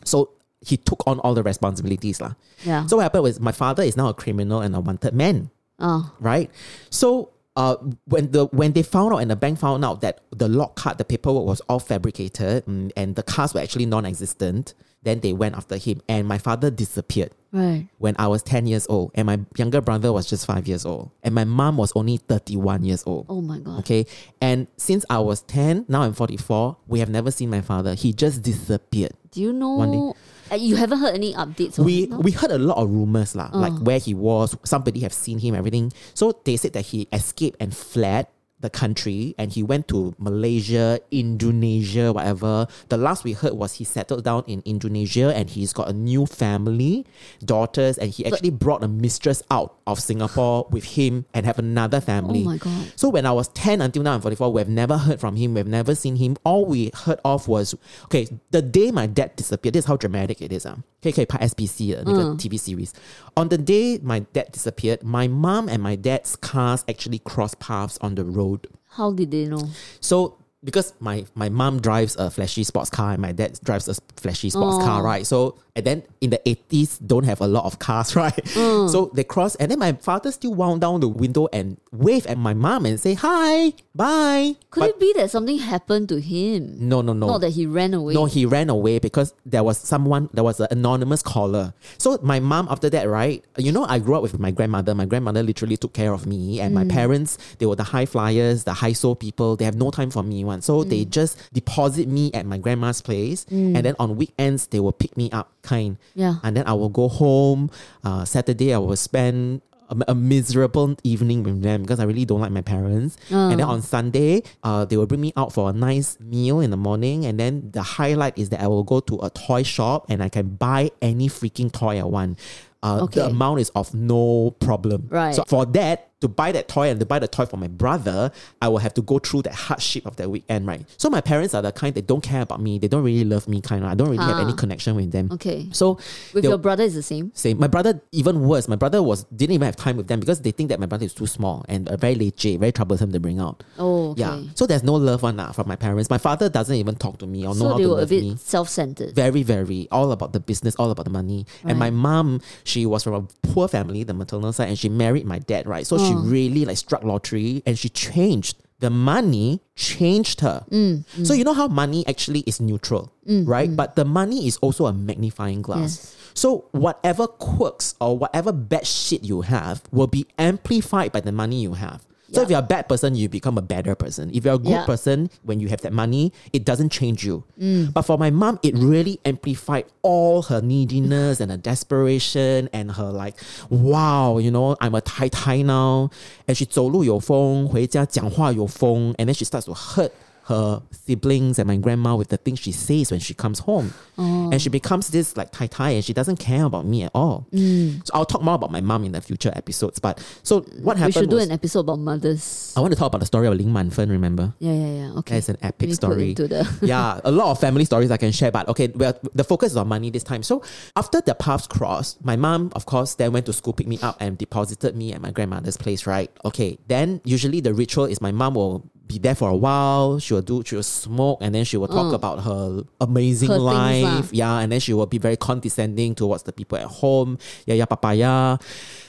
[0.05, 2.21] So he took on all the responsibilities.
[2.21, 2.35] lah.
[2.65, 2.87] Yeah.
[2.87, 6.13] So what happened was my father is now a criminal and a wanted man oh,
[6.21, 6.51] right?
[6.91, 10.49] So uh, when the when they found out and the bank found out that the
[10.49, 15.21] log card, the paperwork was all fabricated mm, and the cars were actually non-existent, then
[15.21, 17.87] they went after him and my father disappeared right.
[17.99, 21.11] when I was 10 years old and my younger brother was just 5 years old
[21.23, 23.27] and my mom was only 31 years old.
[23.29, 23.81] Oh my God.
[23.81, 24.07] Okay.
[24.41, 27.95] And since I was 10, now I'm 44, we have never seen my father.
[27.95, 29.13] He just disappeared.
[29.31, 30.17] Do you know?
[30.51, 31.79] Uh, you haven't heard any updates?
[31.79, 34.57] on we we heard a lot of rumors lah, like where he was.
[34.65, 35.93] Somebody have seen him, everything.
[36.13, 38.27] So they said that he escaped and fled
[38.65, 42.67] the country and he went to Malaysia, Indonesia, whatever.
[42.89, 46.25] The last we heard was he settled down in Indonesia and he's got a new
[46.25, 47.05] family,
[47.45, 52.01] daughters, and he actually brought a mistress out of Singapore with him and have another
[52.01, 52.41] family.
[52.41, 52.93] Oh my god.
[52.97, 55.67] So when I was 10 until now I'm 44, we've never heard from him, we've
[55.67, 56.37] never seen him.
[56.43, 60.41] All we heard of was okay, the day my dad disappeared, this is how dramatic
[60.41, 60.65] it is.
[60.65, 60.73] Ah.
[60.73, 60.77] Uh.
[61.07, 62.41] Okay, okay, SBC, uh, ah, mm.
[62.41, 62.95] TV series.
[63.37, 67.99] On the day my dad disappeared, my mom and my dad's cars actually crossed paths
[68.01, 68.54] on the road
[68.89, 69.69] how did they know?
[70.01, 73.95] So because my my mom drives a flashy sports car and my dad drives a
[74.17, 75.05] flashy sports car, oh.
[75.05, 75.27] right?
[75.27, 78.35] So and then in the 80s don't have a lot of cars, right?
[78.35, 78.91] Mm.
[78.91, 82.39] So they cross and then my father still wound down the window and wave at
[82.39, 84.57] my mom and say hi, bye.
[84.71, 86.75] Could But it be that something happened to him?
[86.79, 87.27] no, no, no.
[87.27, 88.15] Not that he ran away.
[88.15, 91.75] No, he ran away because there was someone, there was an anonymous caller.
[91.99, 93.45] So my mom, after that, right?
[93.59, 94.95] You know, I grew up with my grandmother.
[94.95, 96.91] My grandmother literally took care of me, and my mm.
[96.91, 99.57] parents, they were the high flyers, the high soul people.
[99.57, 103.01] They have no time for me one, so they just deposit me at my grandma's
[103.01, 105.97] place, and then on weekends they will pick me up, kind.
[106.15, 106.37] Yeah.
[106.43, 107.71] And then I will go home.
[108.05, 109.63] Uh, Saturday I will spend.
[109.91, 113.19] A, a miserable evening with them because I really don't like my parents.
[113.29, 116.71] And then on Sunday, uh, they will bring me out for a nice meal in
[116.71, 117.27] the morning.
[117.27, 120.31] And then the highlight is that I will go to a toy shop and I
[120.31, 122.39] can buy any freaking toy I want.
[122.85, 125.09] Uh, The amount is of no problem.
[125.11, 125.35] Right.
[125.35, 128.31] So for that, to buy that toy and to buy the toy for my brother,
[128.63, 130.81] I will have to go through that hardship of that weekend, right?
[130.97, 132.79] So my parents are the kind that don't care about me.
[132.79, 133.91] They don't really love me, kind of.
[133.91, 134.47] I don't really have Ah.
[134.47, 135.29] any connection with them.
[135.33, 135.69] Okay.
[135.73, 135.99] So
[136.33, 137.31] With your brother is the same.
[137.35, 137.59] same.
[137.59, 138.69] My brother even worse.
[138.69, 141.05] My brother was didn't even have time with them because they think that my brother
[141.05, 143.63] is too small and uh, very leceh, very troublesome to bring out.
[143.79, 144.21] Oh, okay.
[144.23, 144.41] Yeah.
[144.55, 146.09] So there's no love one lah from my parents.
[146.09, 148.01] My father doesn't even talk to me or know So how they to were a
[148.09, 148.37] love bit me.
[148.41, 149.15] self-centered.
[149.15, 151.45] Very, very all about the business, all about the money.
[151.69, 155.25] And my mom, she was from a poor family, the maternal side, and she married
[155.27, 155.87] my dad, right?
[155.87, 156.25] So she Oh.
[156.27, 158.57] really like struck lottery and she changed.
[158.81, 160.65] The money changed her.
[160.71, 161.27] Mm, mm.
[161.27, 163.71] So you know how money actually is neutral, mm, right?
[163.75, 165.81] But the money is also a magnifying glass.
[165.81, 166.17] Yes.
[166.35, 171.63] So whatever quirks or whatever bad shit you have will be amplified by the money
[171.63, 172.03] you have.
[172.34, 172.58] So if Yeah.
[172.58, 174.30] you're a bad person, you become a better person.
[174.32, 174.86] If you're a good Yeah.
[174.86, 177.44] person, when you have that money, it doesn't change you.
[177.60, 177.92] Mm.
[177.92, 183.10] But for my mom, it really amplified all her neediness and her desperation and her
[183.12, 183.36] like,
[183.72, 186.12] wow, you know, I'm a Tai Tai now.
[186.48, 190.12] And she 走路有风,回家讲话有风, and then she starts to hurt
[190.47, 193.95] her siblings and my grandma with the things she says when she comes home.
[194.19, 194.51] Oh.
[194.51, 197.47] And she becomes this like Tai Tai and she doesn't care about me at all.
[197.53, 198.07] Mm.
[198.07, 199.99] So I'll talk more about my mom in the future episodes.
[199.99, 201.15] But so what happened?
[201.15, 202.75] We should do was, an episode about mothers.
[202.77, 204.55] I want to talk about the story of Ling Manfen, remember?
[204.59, 205.13] Yeah, yeah, yeah.
[205.19, 205.35] Okay.
[205.37, 206.67] That's an epic Let me put story.
[206.83, 209.77] yeah, a lot of family stories I can share, but okay, well, the focus is
[209.79, 210.43] on money this time.
[210.43, 210.63] So
[210.95, 214.17] after the paths crossed, my mom, of course, then went to school, pick me up,
[214.21, 216.31] and deposited me at my grandmother's place, right?
[216.45, 220.19] Okay, then usually the ritual is my mom will be there for a while.
[220.19, 222.15] She will do, she will smoke, and then she will talk mm.
[222.15, 224.05] about her amazing her life.
[224.05, 227.39] Things, yeah, and then she will be very condescending towards the people at home.
[227.67, 228.59] Yeah, yeah, papaya.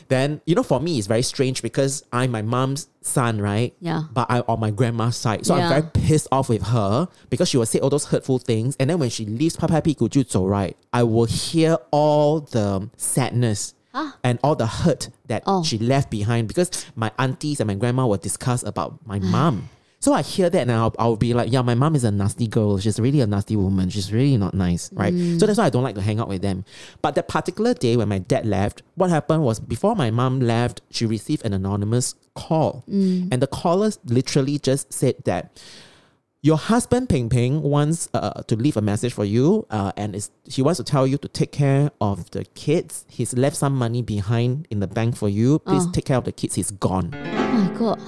[0.08, 3.73] Then you know, for me, it's very strange because I'm my mom's son, right?
[3.79, 4.03] Yeah.
[4.12, 5.63] But I'm on my grandma's side, so yeah.
[5.63, 8.89] I'm very pissed off with her because she will say all those hurtful things, and
[8.89, 10.77] then when she leaves, papaya, piku right?
[10.93, 13.73] I will hear all the sadness.
[13.97, 14.13] Ah.
[14.25, 15.63] and all the hurt that oh.
[15.63, 19.69] she left behind because my aunties and my grandma will discuss about my mom
[20.06, 22.46] so I hear that and I'll, I'll be like, yeah, my mom is a nasty
[22.48, 22.78] girl.
[22.78, 23.89] She's really a nasty woman.
[23.89, 25.12] She's really not nice, right?
[25.39, 26.63] So that's why I don't like to hang out with them.
[27.02, 30.82] But that particular day when my dad left, what happened was before my mom left,
[30.91, 32.84] she received an anonymous call.
[32.88, 35.60] And the caller literally just said that
[36.44, 40.30] your husband Ping Ping wants uh, to leave a message for you, uh, and is
[40.48, 43.06] he wants to tell you to take care of the kids.
[43.10, 45.58] He's left some money behind in the bank for you.
[45.58, 45.91] Please Oh.
[45.91, 46.54] take care of the kids.
[46.54, 47.10] He's gone.
[47.15, 48.00] Oh my god.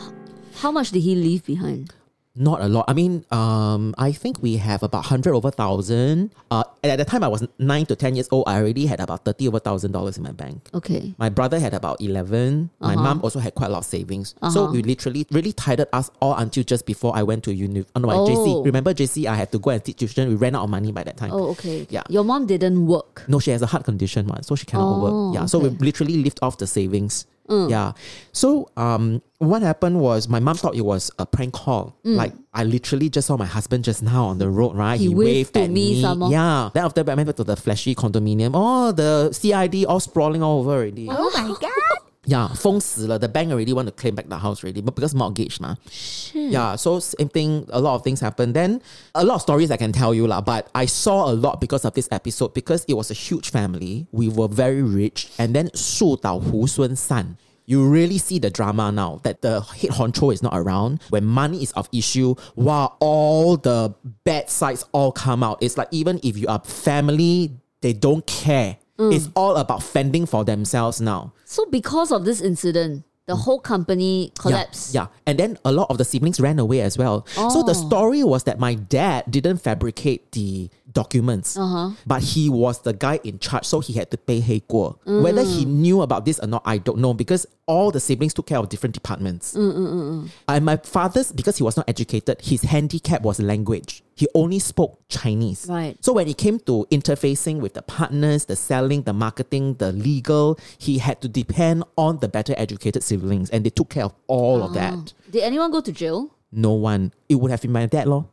[0.58, 1.94] How much did he leave behind?
[2.40, 2.86] Not a lot.
[2.88, 6.36] I mean, um, I think we have about hundred over thousand.
[6.52, 9.00] Uh, and at the time I was nine to ten years old, I already had
[9.00, 10.70] about thirty over thousand dollars in my bank.
[10.72, 11.16] Okay.
[11.18, 12.70] My brother had about 11.
[12.80, 13.02] My Uh-huh.
[13.04, 14.36] mom also had quite a lot of savings.
[14.54, 14.72] So Uh-huh.
[14.72, 17.84] we literally really tied us all until just before I went to uni.
[17.96, 18.28] Oh, no, Oh.
[18.28, 18.66] JC.
[18.66, 19.26] Remember JC?
[19.26, 20.30] I had to go and teach tuition.
[20.30, 21.32] We ran out of money by that time.
[21.34, 21.88] Oh, okay.
[21.90, 22.04] Yeah.
[22.08, 23.24] Your mom didn't work.
[23.28, 25.36] No, she has a heart condition, one, so she cannot Oh, work.
[25.36, 25.78] Yeah, so we okay.
[25.86, 27.26] literally lived off the savings.
[27.50, 27.70] Mm.
[27.72, 27.94] Yeah.
[28.32, 31.99] So um, what happened was my mom thought it was a prank call.
[32.05, 34.99] Like I literally just saw my husband just now on the road, right?
[34.99, 35.03] Mm.
[35.03, 36.31] He waved to at me some more.
[36.31, 36.71] Yeah.
[36.73, 38.53] Then after that, I went to the flashy condominium.
[38.55, 41.09] Oh, the CID all sprawling all over already.
[41.11, 41.99] Oh my god.
[42.25, 43.19] Yeah, 封死了.
[43.19, 45.75] The bank already want to claim back the house already, but because mortgage, ma.
[45.91, 46.53] Shit.
[46.53, 47.67] Yeah, so same thing.
[47.71, 48.53] A lot of things happen.
[48.53, 48.81] Then
[49.17, 50.41] a lot of stories I can tell you lah.
[50.41, 54.07] But I saw a lot because of this episode because it was a huge family.
[54.13, 57.37] We were very rich, and then 树倒猢狲散.
[57.68, 61.02] you really see the drama now that the head honcho is not around.
[61.10, 65.62] When money is of issue, wow, all the bad sides all come out.
[65.62, 67.52] It's like even if you are family,
[67.82, 68.78] they don't care.
[68.98, 69.14] Mm.
[69.14, 71.34] It's all about fending for themselves now.
[71.46, 74.96] So because of this incident, the whole company collapsed.
[74.96, 75.08] Yeah, yeah.
[75.28, 77.28] And then a lot of the siblings ran away as well.
[77.36, 77.88] So the Oh.
[77.88, 80.70] story was that my dad didn't fabricate the
[81.02, 81.92] documents, Uh-huh.
[82.12, 84.98] but he was the guy in charge, so he had to pay Hei Guo.
[85.26, 85.74] Whether he Mm.
[85.84, 88.70] knew about this or not, I don't know because all the siblings took care of
[88.70, 89.54] different departments.
[89.54, 94.04] Mm, And my father's, because he was not educated, his handicap was language.
[94.16, 95.68] He only spoke Chinese.
[95.70, 95.96] Right.
[96.06, 100.58] So when it came to interfacing with the partners, the selling, the marketing, the legal,
[100.78, 104.64] he had to depend on the better educated siblings and they took care of all
[104.64, 105.14] of that.
[105.30, 106.32] Did anyone go to jail?
[106.52, 107.12] No one.
[107.30, 108.26] It would have been my dad, lor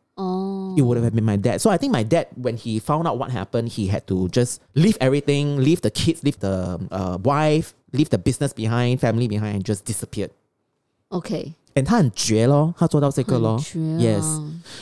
[0.73, 0.75] Oh.
[0.77, 1.62] It would have been my dad.
[1.62, 4.62] So I think my dad, when he found out what happened, he had to just
[4.73, 9.55] leave everything, leave the kids, leave the uh, wife, leave the business behind, family behind,
[9.55, 10.32] and just disappeared.
[11.12, 11.53] Okay.
[11.75, 13.58] And 他很绝咯，他做到这个咯。
[13.58, 14.19] 很绝啊。
[14.21, 14.41] Yes.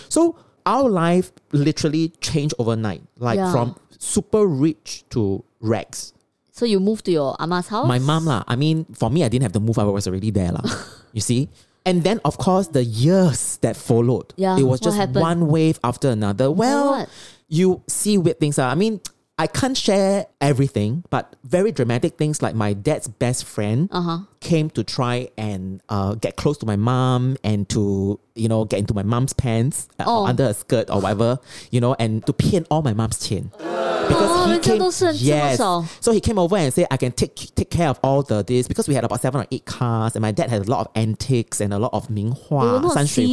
[0.10, 3.52] So our life literally changed overnight, like Yeah.
[3.52, 6.12] from super rich to rags.
[6.52, 7.88] So you moved to your ama's house?
[7.88, 8.44] My mom lah.
[8.48, 9.78] I mean, for me, I didn't have to move.
[9.78, 10.64] I was already there lah.
[11.14, 11.50] you see.
[11.85, 15.21] And then, of course, the years that followed, Yeah, it was just happened?
[15.21, 16.51] one wave after another.
[16.51, 17.07] Well,
[17.49, 18.59] you see weird things.
[18.59, 18.71] ah.
[18.71, 19.01] I mean,
[19.43, 24.19] I can't share everything, but very dramatic things like my dad's best friend uh-huh.
[24.39, 28.79] came to try and uh, get close to my mom and to you know get
[28.79, 31.41] into my mom's pants uh, under her skirt or whatever,
[31.73, 33.51] you know, and to pin all my mom's chin.
[33.59, 34.81] Because oh, he came,
[35.17, 35.59] yes.
[36.01, 38.69] So he came over and said, I can take take care of all the this
[38.69, 40.93] because we had about seven or eight cars and my dad had a lot of
[40.95, 42.79] antiques and a lot of Ming Hua,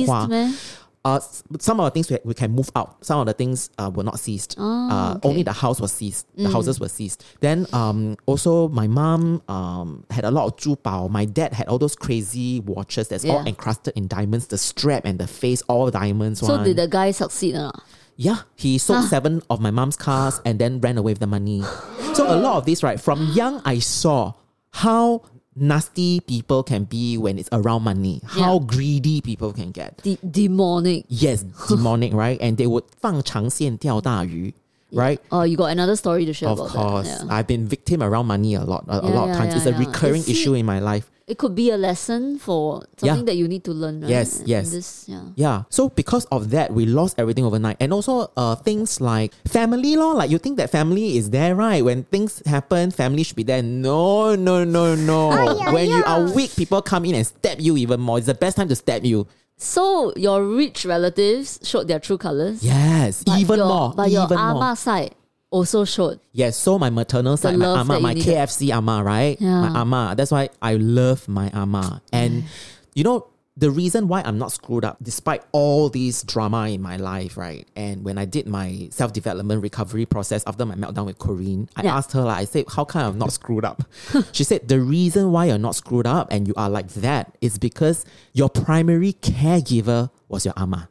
[0.07, 0.51] Hua
[1.05, 1.19] uh,
[1.59, 3.03] some of the things we, we can move out.
[3.05, 4.55] Some of the things uh, were not seized.
[4.57, 5.29] Oh, uh, okay.
[5.29, 6.27] Only the house was seized.
[6.35, 6.51] The mm.
[6.51, 7.23] houses were seized.
[7.39, 11.09] Then um, also my mom um, had a lot of jubao.
[11.09, 13.33] My dad had all those crazy watches that's yeah.
[13.33, 14.47] all encrusted in diamonds.
[14.47, 16.41] The strap and the face, all diamonds.
[16.41, 16.65] So one.
[16.65, 17.71] did the guy succeed or?
[18.17, 19.07] Yeah, he sold huh?
[19.07, 21.63] seven of my mom's cars and then ran away with the money.
[22.13, 22.99] so a lot of this, right?
[22.99, 24.33] From young, I saw
[24.71, 25.23] how
[25.58, 28.20] nasty people can be when it's around money.
[28.24, 28.66] How Yeah.
[28.66, 30.02] greedy people can get.
[30.02, 31.04] De- demonic.
[31.08, 32.38] Yes, demonic, right?
[32.40, 34.52] And they would 放长线钓大鱼,
[34.92, 35.18] right?
[35.30, 37.26] Oh, you got another story to share Of about course, that.
[37.26, 37.34] Yeah.
[37.34, 39.54] I've been victim around money a lot, a, a Yeah, lot of yeah, times.
[39.54, 39.86] it's yeah, a yeah.
[39.86, 41.10] recurring See- issue in my life.
[41.29, 43.13] It could be a lesson for Yeah.
[43.13, 44.09] something that you need to learn, right?
[44.09, 44.71] Yes, yes.
[44.73, 45.21] This, yeah.
[45.37, 45.57] Yeah.
[45.69, 47.77] So because of that, we lost everything overnight.
[47.79, 50.17] And also uh things like family law.
[50.17, 51.85] Like you think that family is there, right?
[51.85, 53.61] When things happen, family should be there.
[53.61, 55.29] No, no, no, no.
[55.71, 58.17] when you are weak, people come in and stab you even more.
[58.17, 59.27] It's the best time to stab you.
[59.61, 62.63] So your rich relatives showed their true colors.
[62.63, 63.23] Yes.
[63.23, 63.93] But even your, more.
[63.93, 64.65] But your even more.
[64.65, 65.13] ama side
[65.51, 66.19] also showed.
[66.31, 68.35] Yes, so my maternal side, my ama, ah my needed.
[68.35, 69.37] KFC ama, ah right?
[69.41, 69.49] Yeah.
[69.49, 70.13] Ah my ama.
[70.15, 72.01] That's why I love my ama.
[72.13, 72.43] And
[72.93, 76.95] you know, the reason why I'm not screwed up, despite all these drama in my
[76.95, 77.67] life, right?
[77.75, 81.97] And when I did my self-development recovery process after my meltdown with Corinne, I Yeah.
[81.97, 83.83] asked her, like, I said, how come I'm not screwed up?
[84.31, 87.57] she said, the reason why you're not screwed up and you are like that is
[87.59, 90.87] because your primary caregiver was your ama.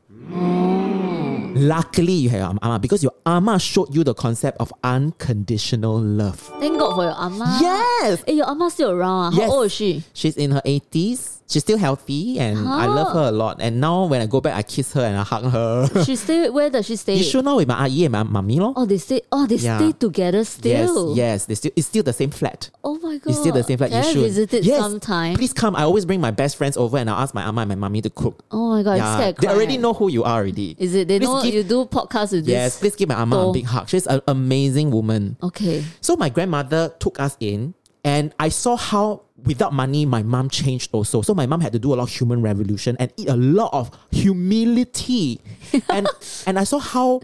[1.55, 6.39] Luckily, you have your ama because your ama showed you the concept of unconditional love.
[6.61, 7.59] Thank God for your ama.
[7.61, 8.23] Yes.
[8.27, 9.09] Hey, your ama still around.
[9.09, 9.31] ah?
[9.33, 9.51] How Yes.
[9.51, 10.03] old is she?
[10.13, 11.38] She's in her 80s.
[11.49, 13.57] She's still healthy and I love her a lot.
[13.61, 15.89] And now when I go back, I kiss her and I hug her.
[16.05, 16.51] She stay.
[16.51, 17.15] Where does she stay?
[17.17, 18.75] you should know with my auntie and my mummy, lor.
[18.77, 19.23] Oh, they stay.
[19.33, 19.79] Oh, they Yeah.
[19.79, 21.17] stay together still.
[21.17, 21.45] Yes, yes.
[21.47, 22.69] They still, it's still the same flat.
[22.85, 23.31] Oh my god.
[23.31, 23.91] It's still the same flat.
[23.91, 24.23] Can you I should.
[24.23, 24.79] visit it yes.
[24.79, 25.37] sometime?
[25.37, 25.75] Please come.
[25.75, 28.03] I always bring my best friends over and I'll ask my ama and my mummy
[28.03, 28.45] to cook.
[28.51, 30.77] Oh my god, yeah, they already know who you are already.
[30.79, 31.09] Is it?
[31.09, 32.53] They Please know give- you do podcast with this.
[32.53, 33.89] Yes, please give my ama a big hug.
[33.89, 35.39] She's an amazing woman.
[35.43, 35.83] Okay.
[36.03, 37.73] So my grandmother took us in,
[38.05, 41.23] and I saw how without money my mom changed also.
[41.23, 43.71] So my mom had to do a lot of human revolution and eat a lot
[43.73, 45.41] of humility,
[45.89, 46.09] and
[46.47, 47.21] and I saw how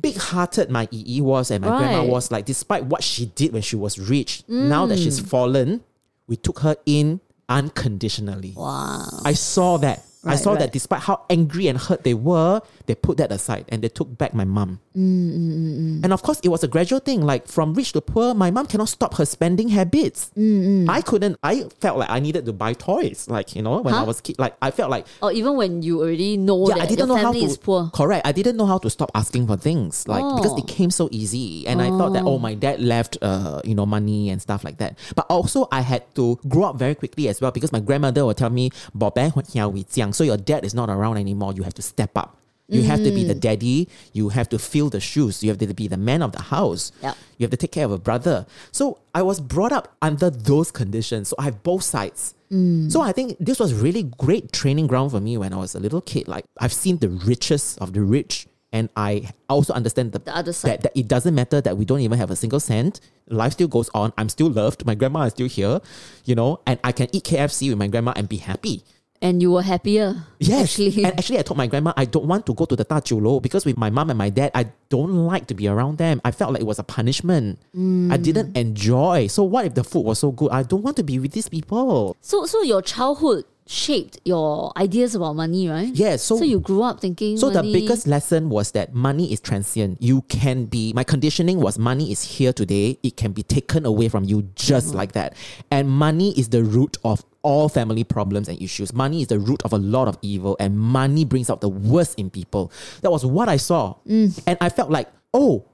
[0.00, 2.30] big-hearted my EE was and my grandma was.
[2.30, 4.68] Like despite what she did when she was rich, mm.
[4.68, 5.82] now that she's fallen,
[6.26, 8.54] we took her in unconditionally.
[8.56, 9.06] Wow.
[9.24, 10.04] I saw that.
[10.26, 10.60] I saw right.
[10.60, 14.16] that despite how angry and hurt they were, they put that aside and they took
[14.16, 14.80] back my mom.
[14.96, 17.22] Mm, And of course, it was a gradual thing.
[17.22, 20.30] Like from rich to poor, my mom cannot stop her spending habits.
[20.36, 21.36] Mm, I couldn't.
[21.42, 23.26] I felt like I needed to buy toys.
[23.28, 26.00] Like you know, when I was kid, like I felt like Or even when you
[26.00, 27.38] already know yeah, that I didn't your know how to.
[27.38, 27.90] is poor.
[27.92, 28.26] Correct.
[28.26, 30.06] I didn't know how to stop asking for things.
[30.08, 30.58] Like because Oh.
[30.58, 33.86] it came so easy, and I thought that oh, my dad left, uh, you know,
[33.86, 34.96] money and stuff like that.
[35.16, 38.36] But also, I had to grow up very quickly as well because my grandmother would
[38.36, 41.52] tell me, "Bo ben huat hiao wei jiang," So your dad is not around anymore.
[41.54, 42.38] You have to step up.
[42.68, 43.28] You have to be Mm.
[43.28, 43.88] the daddy.
[44.14, 45.42] You have to fill the shoes.
[45.42, 46.92] You have to be the man of the house.
[47.02, 47.16] Yep.
[47.36, 48.46] You have to take care of a brother.
[48.72, 51.28] So I was brought up under those conditions.
[51.28, 52.34] So I have both sides.
[52.50, 52.90] Mm.
[52.90, 55.78] So I think this was really great training ground for me when I was a
[55.78, 56.26] little kid.
[56.26, 58.46] Like I've seen the richest of the rich.
[58.72, 60.70] And I also understand the, The other side.
[60.70, 62.98] that, that it doesn't matter that we don't even have a single cent.
[63.28, 64.12] Life still goes on.
[64.18, 64.84] I'm still loved.
[64.86, 65.80] My grandma is still here,
[66.24, 68.82] you know, and I can eat KFC with my grandma and be happy.
[69.22, 70.26] And you were happier.
[70.38, 70.78] Yes.
[70.78, 71.04] Actually.
[71.04, 73.64] And actually, I told my grandma I don't want to go to the Tajulo because
[73.64, 76.20] with my mom and my dad, I don't like to be around them.
[76.24, 77.58] I felt like it was a punishment.
[77.74, 78.12] Mm.
[78.12, 79.28] I didn't enjoy.
[79.28, 80.50] So what if the food was so good?
[80.50, 82.16] I don't want to be with these people.
[82.20, 85.88] so so your childhood shaped your ideas about money, right?
[85.94, 86.16] Yeah.
[86.16, 90.02] So, So you grew up thinking so the biggest lesson was that money is transient.
[90.02, 90.92] You can be.
[90.92, 92.98] My conditioning was money is here today.
[93.02, 94.98] It can be taken away from you just mm-hmm.
[94.98, 95.34] like that.
[95.70, 98.92] And money is the root of all family problems and issues.
[98.92, 102.18] Money is the root of a lot of evil, and money brings out the worst
[102.18, 102.72] in people.
[103.02, 104.42] That was what I saw, mm.
[104.46, 105.66] and I felt like, oh,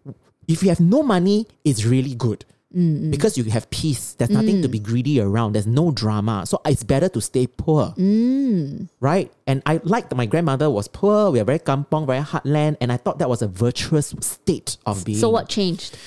[0.48, 2.44] if you have no money, it's really good.
[2.76, 3.10] Mm-hmm.
[3.10, 4.84] Because you have peace, there's nothing to be mm.
[4.84, 5.54] greedy around.
[5.54, 8.88] There's no drama, so uh, it's better to stay poor mm.
[9.00, 9.32] right?
[9.46, 11.32] And I liked my grandmother was poor.
[11.32, 15.04] We are very kampong, very heartland, and I thought that was a virtuous state of
[15.04, 15.18] being.
[15.18, 15.98] So what changed?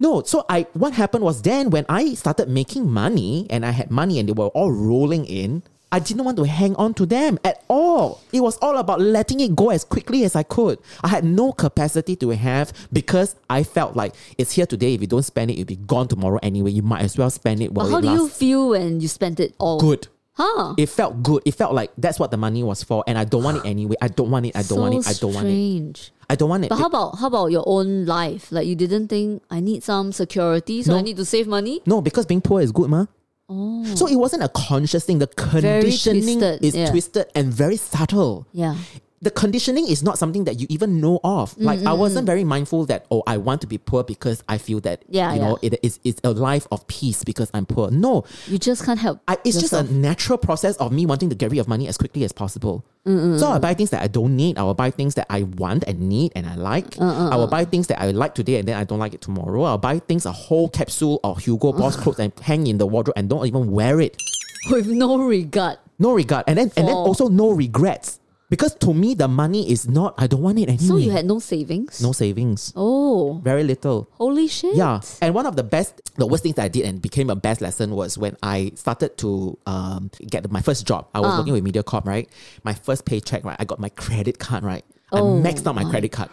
[0.00, 3.90] No, so I what happened was then when I started making money and I had
[3.90, 5.62] money and they were all rolling in,
[5.92, 8.20] I didn't want to hang on to them at all.
[8.32, 10.78] It was all about letting it go as quickly as I could.
[11.02, 14.94] I had no capacity to have because I felt like it's here today.
[14.94, 16.70] If you don't spend it, it'll be gone tomorrow anyway.
[16.70, 19.08] You might as well spend it while But how it do you feel when you
[19.08, 19.80] spent it all?
[19.80, 20.06] Good.
[20.34, 20.74] Huh?
[20.78, 21.42] It felt good.
[21.44, 23.96] It felt like that's what the money was for, and I don't want it anyway.
[24.00, 24.56] I don't want it.
[24.56, 25.08] I don't so want it.
[25.08, 25.50] I don't want it.
[25.50, 26.12] strange.
[26.30, 26.68] I don't want it.
[26.68, 28.52] But how about how about your own life?
[28.52, 30.98] Like you didn't think I need some security, so No.
[30.98, 31.82] I need to save money.
[31.84, 33.06] no, because being poor is good, ma.
[33.50, 33.84] Oh.
[33.96, 35.18] So it wasn't a conscious thing.
[35.18, 36.90] The conditioning twisted, is yeah.
[36.90, 38.46] twisted and very subtle.
[38.52, 38.76] Yeah.
[39.22, 41.54] The conditioning is not something that you even know of.
[41.56, 44.56] Mm, Like I wasn't very mindful that oh I want to be poor because I
[44.56, 47.90] feel that Yeah, you know it is it's a life of peace because I'm poor.
[47.90, 49.20] No, You just can't help.
[49.28, 51.98] I, it's just a natural process of me wanting to get rid of money as
[51.98, 52.84] quickly as possible.
[53.06, 54.56] So I buy things that I don't need.
[54.56, 56.98] I will buy things that I want and need and I like.
[57.00, 59.64] I will buy things that I like today and then I don't like it tomorrow.
[59.64, 63.16] I'll buy things a whole capsule of Hugo Boss clothes and hang in the wardrobe
[63.16, 64.16] and don't even wear it.
[64.70, 65.78] with no regard.
[65.98, 66.44] No regard.
[66.46, 68.20] And then and then also no regrets.
[68.50, 70.84] Because to me the money is not I don't want it anyway.
[70.84, 72.02] So you had no savings.
[72.02, 72.72] no savings.
[72.76, 74.08] Oh, Very little.
[74.14, 74.74] holy shit!
[74.74, 75.00] Yeah.
[75.22, 77.60] And one of the best, the worst things that I did and became a best
[77.60, 81.06] lesson was when I started to um, get my first job.
[81.14, 81.38] I was Ah.
[81.38, 82.28] working with MediaCorp, right?
[82.64, 83.56] My first paycheck, right?
[83.58, 84.84] I got my credit card, right?
[85.12, 86.30] Oh I maxed out my credit card.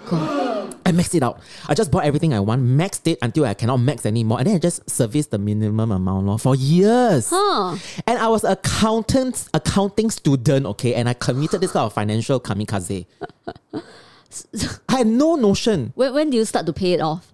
[0.87, 1.41] I maxed it out.
[1.67, 4.39] I just bought everything I want, maxed it until I cannot max anymore.
[4.39, 7.29] And then I just serviced the minimum amount lor, for years.
[7.29, 7.77] Huh.
[8.07, 10.95] And I was accountant, accounting student, okay?
[10.95, 13.05] And I committed this kind of financial kamikaze.
[14.89, 17.33] I had no notion When when do you start to pay it off?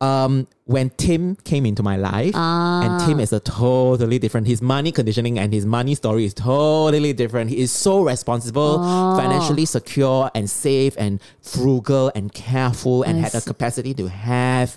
[0.00, 4.46] Um, when Tim came into my life, and Tim is a totally different.
[4.46, 7.50] His money conditioning and his money story is totally different.
[7.50, 8.78] He is so responsible,
[9.16, 13.48] financially secure, and safe, and frugal, and careful, and I had the see.
[13.48, 14.76] capacity to have.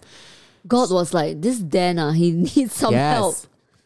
[0.67, 3.35] God was like, this Dan, ah, he needs some help.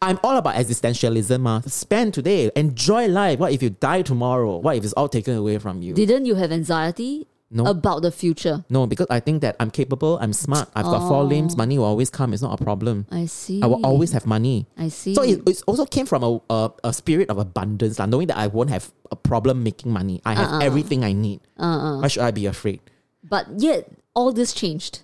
[0.02, 1.48] I'm all about existentialism.
[1.48, 1.62] Uh.
[1.69, 3.39] Spend today, enjoy life.
[3.39, 4.58] What if you die tomorrow?
[4.58, 5.93] What if it's all taken away from you?
[5.93, 7.66] Didn't you have anxiety No.
[7.66, 8.66] about the future?
[8.70, 11.24] no, because I think that I'm capable, I'm smart, I've got four oh.
[11.24, 12.34] limbs, money will always come.
[12.34, 13.06] It's not a problem.
[13.12, 13.62] I see.
[13.62, 14.66] I will always have money.
[14.76, 15.13] I see.
[15.13, 18.38] So it, it also came from a, a, a spirit of abundance, like knowing that
[18.38, 20.20] I won't have a problem making money.
[20.26, 20.60] I have uh-uh.
[20.66, 21.42] everything I need.
[21.58, 22.02] Uh-uh.
[22.02, 22.82] Why should I be afraid?
[23.24, 25.02] but yet all this changed,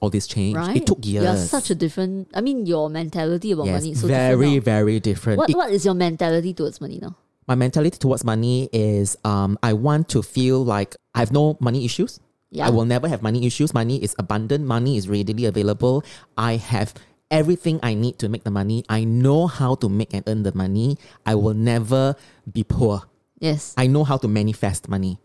[0.00, 0.56] All this change.
[0.56, 0.76] right?
[0.76, 1.24] It took years.
[1.24, 2.28] You're such a different.
[2.34, 4.54] I mean, your mentality about yes, money is so very, different.
[4.54, 4.72] now.
[4.72, 5.38] very different.
[5.38, 7.16] What It- what is your mentality towards money now?
[7.48, 11.84] My mentality towards money is um, I want to feel like I have no money
[11.84, 12.20] issues.
[12.50, 12.66] Yeah.
[12.66, 13.72] I will never have money issues.
[13.72, 14.64] Money is abundant.
[14.66, 16.04] Money is readily available.
[16.36, 16.94] I have
[17.30, 18.84] everything I need to make the money.
[18.88, 20.98] I know how to make and earn the money.
[21.24, 22.14] I will never
[22.52, 23.02] be poor.
[23.40, 23.74] Yes.
[23.76, 25.18] I know how to manifest money.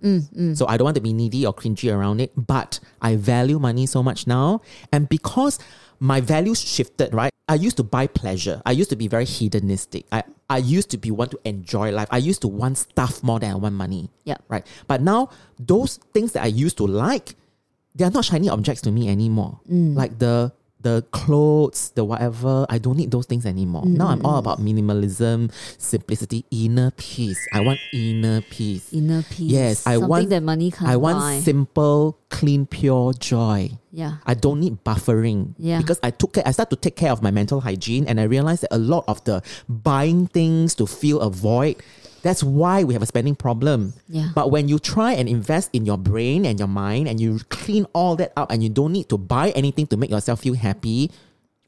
[0.56, 3.86] So I don't want to be needy or cringy around it, but I value money
[3.86, 4.62] so much now.
[4.92, 5.60] And because
[6.00, 7.32] my values shifted, right?
[7.48, 8.62] I used to buy pleasure.
[8.66, 10.06] I used to be very hedonistic.
[10.12, 12.08] I, I used to be want to enjoy life.
[12.12, 14.10] I used to want stuff more than I want money.
[14.24, 14.38] Yeah.
[14.48, 14.66] Right.
[14.88, 15.30] But now
[15.60, 17.36] those things that I used to like,
[17.96, 19.60] they are not shiny objects to me anymore.
[19.70, 19.96] Mm.
[19.96, 20.54] Like the
[20.88, 23.86] the clothes, the whatever, I don't need those things anymore.
[23.86, 24.72] Now I'm all about mm.
[24.72, 27.40] minimalism, simplicity, inner peace.
[27.52, 28.94] I want inner peace.
[28.94, 29.52] Inner peace.
[29.52, 31.40] Yes, I Something want that money can't I want buy.
[31.44, 33.72] simple, clean, pure joy.
[33.92, 34.18] yeah.
[34.26, 35.56] I don't need buffering.
[35.58, 35.80] Yeah.
[35.80, 38.24] Because I took care, I started to take care of my mental hygiene and I
[38.24, 41.84] realized that a lot of the buying things to fill a void,
[42.28, 43.94] That's why we have a spending problem.
[44.12, 44.36] Yeah.
[44.36, 47.88] But when you try and invest in your brain and your mind and you clean
[47.96, 51.08] all that up and you don't need to buy anything to make yourself feel happy,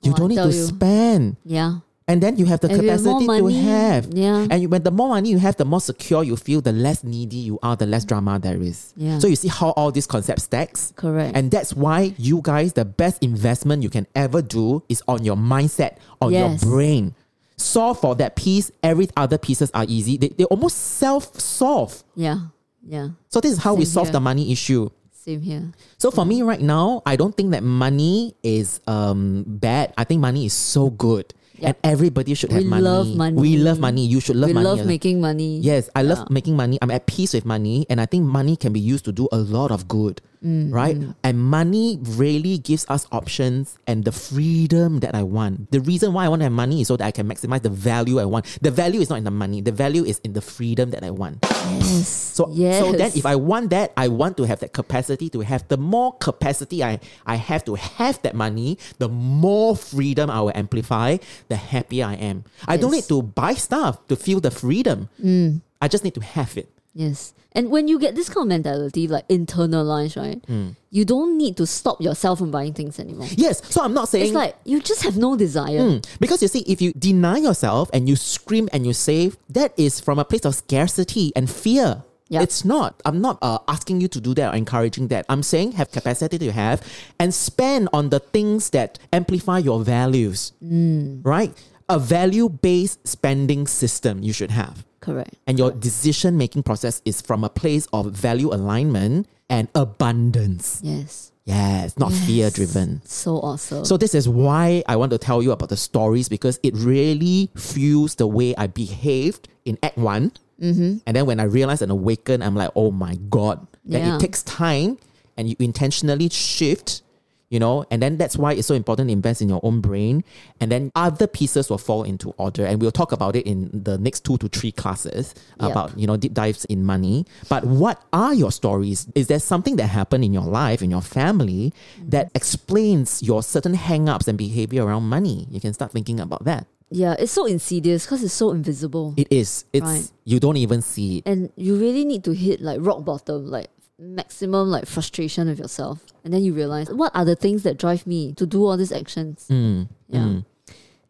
[0.04, 0.66] you Oh, don't need to you.
[0.68, 1.38] spend.
[1.48, 1.80] Yeah.
[2.10, 4.08] And then you have the And you have capacity to have.
[4.12, 4.48] yeah.
[4.50, 7.04] And you, when the more money you have, the more secure you feel, the less
[7.04, 8.94] needy you are, the less drama there is.
[8.98, 9.20] Yeah.
[9.20, 10.92] So you see how all these concepts stacks?
[10.98, 11.38] Correct.
[11.38, 15.38] And that's why you guys, the best investment you can ever do is on your
[15.38, 16.42] mindset, on Yes.
[16.64, 17.14] your brain.
[17.60, 20.16] Solve for that piece, every other pieces are easy.
[20.18, 22.04] They, they almost self-solve.
[22.16, 22.40] Yeah.
[22.86, 23.10] Yeah.
[23.28, 24.14] So this is how we solve here.
[24.14, 24.90] the money issue.
[25.12, 25.72] Same here.
[25.98, 29.94] So for me right now, I don't think that money is um bad.
[29.98, 31.34] I think money is so good.
[31.62, 32.82] And everybody should have We money.
[32.84, 33.36] love money.
[33.36, 34.06] We love money.
[34.08, 34.64] You should love we money.
[34.66, 35.60] We love making money.
[35.60, 36.26] Yes, I love Yeah.
[36.32, 36.80] making money.
[36.82, 39.38] I'm at peace with money, and I think money can be used to do a
[39.44, 40.98] lot of good, Mm, right?
[41.24, 45.72] And money really gives us options and the freedom that I want.
[45.72, 47.70] The reason why I want to have money is so that I can maximize the
[47.70, 48.46] value I want.
[48.62, 49.60] The value is not in the money.
[49.60, 51.40] The value is in the freedom that I want.
[51.44, 52.08] Yes.
[52.08, 52.80] So, yes.
[52.80, 55.68] so then if I want that, I want to have that capacity to have.
[55.68, 60.56] The more capacity I, I have to have that money, the more freedom I will
[60.56, 61.18] amplify,
[61.50, 62.46] the happier I am.
[62.68, 65.10] I don't need to buy stuff to feel the freedom.
[65.22, 65.62] Mm.
[65.82, 66.70] I just need to have it.
[66.94, 67.34] Yes.
[67.54, 70.44] And when you get this kind of mentality, like internalized, right?
[70.46, 70.70] Hmm.
[70.92, 73.28] You don't need to stop yourself from buying things anymore.
[73.32, 73.62] Yes.
[73.74, 75.80] So I'm not saying It's like you just have no desire.
[75.80, 79.74] Mm, because you see, if you deny yourself and you scream and you save, that
[79.78, 82.04] is from a place of scarcity and fear.
[82.28, 82.42] Yeah.
[82.44, 83.02] It's not.
[83.06, 85.26] I'm not uh, asking you to do that or encouraging that.
[85.30, 86.82] I'm saying have capacity to have
[87.20, 90.54] and spend on the things that amplify your values.
[90.62, 91.52] Right?
[91.90, 94.86] A value based spending system you should have.
[95.02, 95.36] Correct.
[95.48, 100.82] And your decision making process is from a place of value alignment and abundance.
[100.84, 101.32] Yes.
[101.46, 103.02] Yes, not fear driven.
[103.06, 103.84] So awesome.
[103.84, 107.50] So this is why I want to tell you about the stories because it really
[107.56, 110.32] fuels the way I behaved in Act One.
[110.62, 110.98] Mm-hmm.
[111.08, 113.66] And then when I realized and awakened, I'm like, oh my god!
[113.86, 114.16] That Yeah.
[114.18, 115.00] it takes time,
[115.38, 117.02] and you intentionally shift.
[117.50, 120.24] You know, and then that's why it's so important to invest in your own brain,
[120.62, 122.64] and then other pieces will fall into order.
[122.66, 125.72] And we'll talk about it in the next two to three classes Yep.
[125.72, 127.26] about you know deep dives in money.
[127.50, 129.08] But what are your stories?
[129.16, 132.10] Is there something that happened in your life, in your family, mm-hmm.
[132.10, 135.48] that explains your certain hang-ups and behavior around money?
[135.50, 136.68] You can start thinking about that.
[136.92, 139.14] yeah, it's so insidious because it's so invisible.
[139.18, 139.66] It is.
[139.74, 140.12] It's Right.
[140.26, 141.24] you don't even see it.
[141.30, 143.70] and you really need to hit like rock bottom, like
[144.00, 146.00] maximum like frustration with yourself.
[146.24, 148.92] And then you realize what are the things that drive me to do all these
[148.92, 149.48] actions.
[149.50, 150.20] Mm, Yeah.
[150.20, 150.46] mm.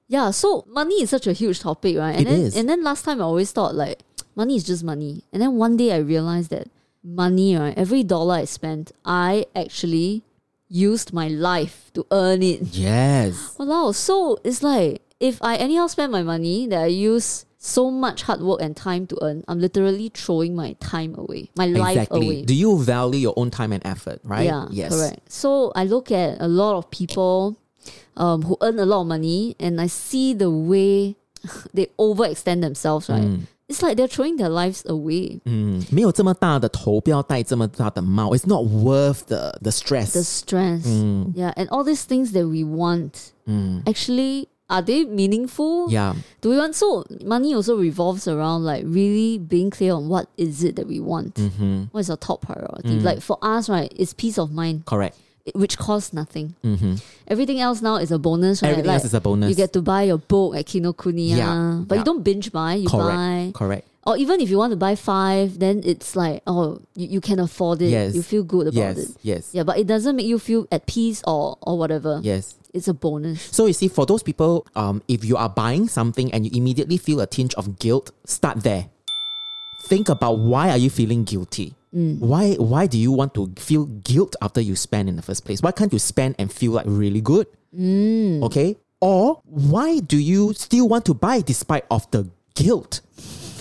[0.08, 2.16] Yeah, so money is such a huge topic, right?
[2.18, 2.56] And It then is.
[2.58, 4.00] and then last time I always thought like
[4.36, 5.24] money is just money.
[5.32, 6.68] And then one day I realized that
[7.04, 10.24] money, right, every dollar I spent, I actually
[10.68, 12.62] used my life to earn it.
[12.74, 13.56] Yes.
[13.60, 13.92] Wow.
[13.92, 18.39] So it's like if I anyhow spend my money that I use so much hard
[18.41, 19.43] work and time to earn.
[19.47, 21.95] I'm literally throwing my time away, my exactly.
[21.95, 22.41] life away.
[22.43, 24.45] Do you value your own time and effort, right?
[24.45, 24.95] Yeah, yes.
[24.95, 25.30] correct.
[25.32, 27.60] So I look at a lot of people
[28.16, 31.18] um, who earn a lot of money and I see the way
[31.74, 33.22] they overextend themselves, right?
[33.22, 33.47] Mm.
[33.68, 35.41] It's like they're throwing their lives away.
[35.45, 35.91] Mm.
[38.34, 40.14] It's not worth the, the stress.
[40.14, 40.88] The stress.
[40.88, 41.34] Mm.
[41.36, 41.53] Yeah.
[41.57, 43.88] And all these things that we want mm.
[43.88, 45.90] actually are they meaningful?
[45.92, 46.14] yeah.
[46.42, 50.64] Do we want so money also revolves around like really being clear on what is
[50.64, 51.36] it that we want?
[51.36, 51.84] Mm-hmm.
[51.92, 53.00] What is our top priority?
[53.00, 53.04] Mm.
[53.04, 55.18] Like for us, right, it's peace of mind, Correct.
[55.54, 56.56] which costs nothing.
[56.64, 56.96] Mm-hmm.
[57.28, 58.70] Everything else now is a bonus, right?
[58.70, 59.50] Everything like else is a bonus.
[59.50, 62.02] you get to buy your book at Kinokuniya, Yeah, but yeah.
[62.02, 62.76] you don't binge buy.
[62.76, 63.08] You Correct.
[63.18, 63.88] buy, Correct.
[64.06, 67.39] Or even if you want to buy five, then it's like oh, you, you can
[67.39, 67.89] afford it.
[67.89, 68.16] Yes.
[68.16, 68.97] You feel good about Yes.
[68.97, 69.18] it.
[69.22, 69.50] Yes.
[69.54, 72.20] Yeah, but it doesn't make you feel at peace or or whatever.
[72.24, 72.56] Yes.
[72.74, 73.41] It's a bonus.
[73.41, 76.97] So you see, for those people, um, if you are buying something and you immediately
[76.97, 78.89] feel a tinge of guilt, start there.
[79.88, 81.74] Think about why are you feeling guilty?
[81.91, 85.64] Why why do you want to feel guilt after you spend in the first place?
[85.64, 87.47] Why can't you spend and feel like really good?
[87.74, 88.78] Okay?
[89.02, 93.02] Or why do you still want to buy despite of the guilt?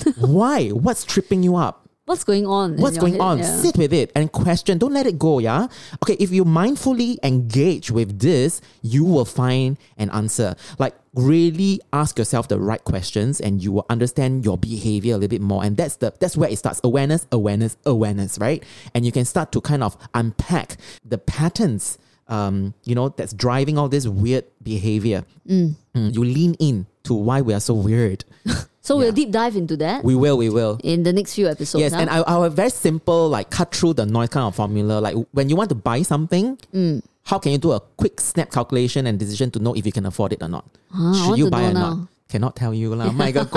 [0.18, 0.68] why?
[0.68, 1.84] What's tripping you up?
[2.06, 2.78] What's going on?
[2.78, 3.20] What's going head?
[3.20, 3.38] on?
[3.40, 3.56] Yeah.
[3.58, 4.78] Sit with it and question.
[4.78, 5.66] Don't let it go, yeah?
[6.02, 10.56] Okay, if you mindfully engage with this, you will find an answer.
[10.78, 15.28] Like, really ask yourself the right questions and you will understand your behavior a little
[15.28, 15.62] bit more.
[15.62, 16.80] And that's the that's where it starts.
[16.82, 18.64] Awareness, awareness, awareness, right?
[18.94, 23.76] And you can start to kind of unpack the patterns, um, you know, that's driving
[23.76, 25.26] all this weird behavior.
[25.46, 28.24] Mm, You lean in to why we are so weird.
[28.80, 29.04] so yeah.
[29.04, 30.04] we'll deep dive into that.
[30.04, 30.80] We will, we will.
[30.82, 31.80] In the next few episodes.
[31.80, 32.00] Yes, huh?
[32.00, 35.00] and I, I have very simple, like cut through the noise kind of formula.
[35.00, 37.02] Like when you want to buy something, mm.
[37.24, 40.06] how can you do a quick snap calculation and decision to know if you can
[40.06, 40.64] afford it or not?
[40.92, 41.94] Should you buy or now.
[41.94, 42.08] not?
[42.28, 43.10] Cannot tell you lah.
[43.16, 43.48] My God,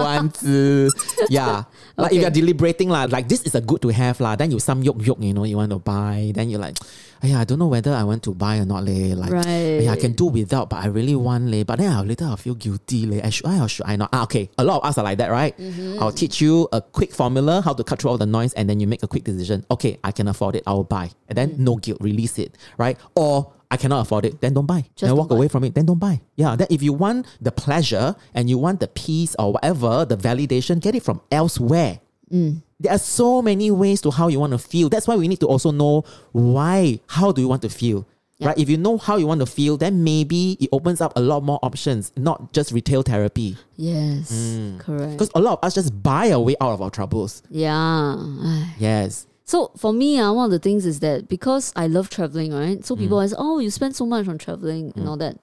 [1.30, 1.64] Yeah.
[1.98, 2.16] Like okay.
[2.16, 4.40] if you're deliberating lah, like this is a good to have lah.
[4.40, 5.20] Then you some yoke yoke.
[5.20, 6.32] you know, you want to buy.
[6.34, 6.80] Then you're like,
[7.24, 9.14] yeah, I don't know whether I want to buy or not leh.
[9.16, 9.82] Like, Right.
[9.84, 11.64] yeah, I can do without, but I really want leh.
[11.64, 13.22] But then I'll later I'll feel guilty leh.
[13.24, 14.10] I should I or should I not?
[14.12, 14.50] Ah, okay.
[14.58, 15.58] A lot of us are like that, right?
[15.58, 16.02] Mm-hmm.
[16.02, 18.80] I'll teach you a quick formula how to cut through all the noise, and then
[18.80, 19.66] you make a quick decision.
[19.70, 20.64] Okay, I can afford it.
[20.66, 21.60] I'll buy, and then Mm.
[21.60, 22.98] no guilt, release it, right?
[23.16, 24.82] Or I cannot afford it, then don't buy.
[24.96, 25.36] Just then walk buy.
[25.36, 26.20] away from it, then don't buy.
[26.36, 30.18] Yeah, then if you want the pleasure and you want the peace or whatever, the
[30.18, 32.00] validation, get it from elsewhere.
[32.32, 32.62] Mm.
[32.80, 34.90] There are so many ways to how you want to feel.
[34.90, 38.08] That's why we need to also know why, how do you want to feel?
[38.40, 38.48] Yeah.
[38.48, 38.58] Right?
[38.58, 41.44] If you know how you want to feel, then maybe it opens up a lot
[41.44, 43.56] more options, not just retail therapy.
[43.78, 44.80] Yes, Mm.
[44.80, 45.12] correct.
[45.12, 47.44] Because a lot of us just buy our way out of our troubles.
[47.52, 48.16] Yeah.
[48.80, 49.28] Yes.
[49.46, 52.84] So for me, uh, one of the things is that because I love traveling, right?
[52.86, 53.00] So Mm.
[53.00, 55.38] people always, oh, you spend so much on traveling and all that.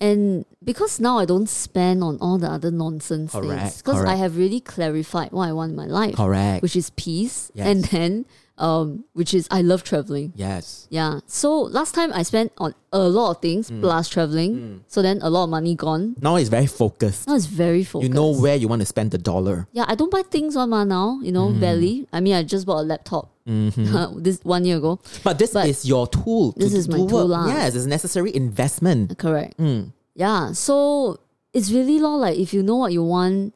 [0.00, 4.36] And because now I don't spend on all the other nonsense things, because I have
[4.36, 6.62] really clarified what I want in my life, Correct.
[6.62, 7.66] which is peace, Yes.
[7.66, 8.24] and then
[8.58, 10.32] um, which is I love traveling.
[10.36, 10.86] yes.
[10.90, 11.20] Yeah.
[11.26, 13.80] So last time I spent on a lot of things Mm.
[13.82, 14.84] plus traveling.
[14.86, 16.14] So then a lot of money gone.
[16.22, 17.26] Now it's very focused.
[17.26, 18.08] Now it's very focused.
[18.08, 19.66] You know where you want to spend the dollar.
[19.72, 21.34] Yeah, I don't buy things on my now, you Mm.
[21.34, 22.06] know, barely.
[22.12, 25.00] I mean, I just bought a laptop this one year ago.
[25.24, 26.52] But this But is your tool.
[26.52, 27.10] To, this is my work.
[27.10, 27.46] tool lah.
[27.48, 29.18] Yes, it's necessary investment.
[29.18, 29.58] Correct.
[29.58, 29.90] Mm.
[30.14, 30.52] Yeah.
[30.52, 31.18] So
[31.52, 33.52] it's really law like if you know what you want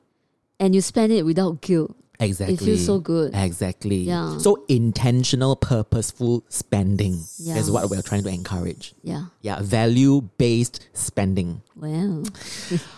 [0.58, 1.94] and you spend it without guilt.
[2.20, 2.54] Exactly.
[2.54, 3.30] It feels so good.
[3.34, 3.96] Exactly.
[3.98, 4.38] Yeah.
[4.38, 7.56] So intentional, purposeful spending Yeah.
[7.58, 8.94] is what we're trying to encourage.
[9.04, 9.26] Yeah.
[9.42, 11.62] Yeah, value based spending.
[11.76, 12.24] Well.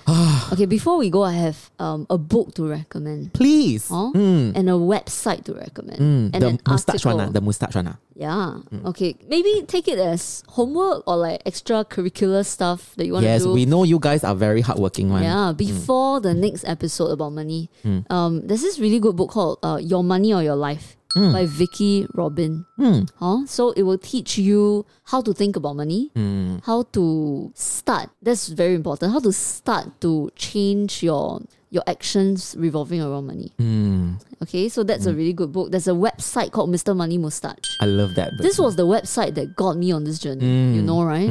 [0.53, 3.35] okay, before we go, I have um, a book to recommend.
[3.35, 3.89] Please.
[3.91, 4.57] Oh, Mm.
[4.57, 5.99] and a website to recommend.
[6.01, 7.89] Mm, And the an mustache one, ah, the mustache one.
[7.89, 7.97] ah.
[8.17, 8.59] Yeah.
[8.85, 9.17] Okay.
[9.29, 13.53] Maybe take it as homework or like extracurricular stuff that you want to Yes, do.
[13.53, 15.23] we know you guys are very hardworking one.
[15.23, 17.71] Yeah, before the next episode about money,
[18.11, 21.33] um, there's this really good book called uh, Your Money or Your Life hmm.
[21.33, 22.67] by Vicki Robin.
[22.77, 23.03] Hmm.
[23.17, 23.47] Huh?
[23.47, 26.59] So it will teach you how to think about money, hmm.
[26.65, 28.11] how to start.
[28.23, 29.13] That's very important.
[29.13, 31.41] How to start to change your
[31.71, 33.53] your actions revolving around money.
[33.59, 35.71] Mm, Okay, so that's a really good book.
[35.71, 36.97] There's a website called Mr.
[36.97, 37.77] Money Mustache.
[37.81, 38.33] I love that.
[38.33, 38.43] book.
[38.43, 40.75] This was the website that got me on this journey.
[40.75, 41.29] You know, right?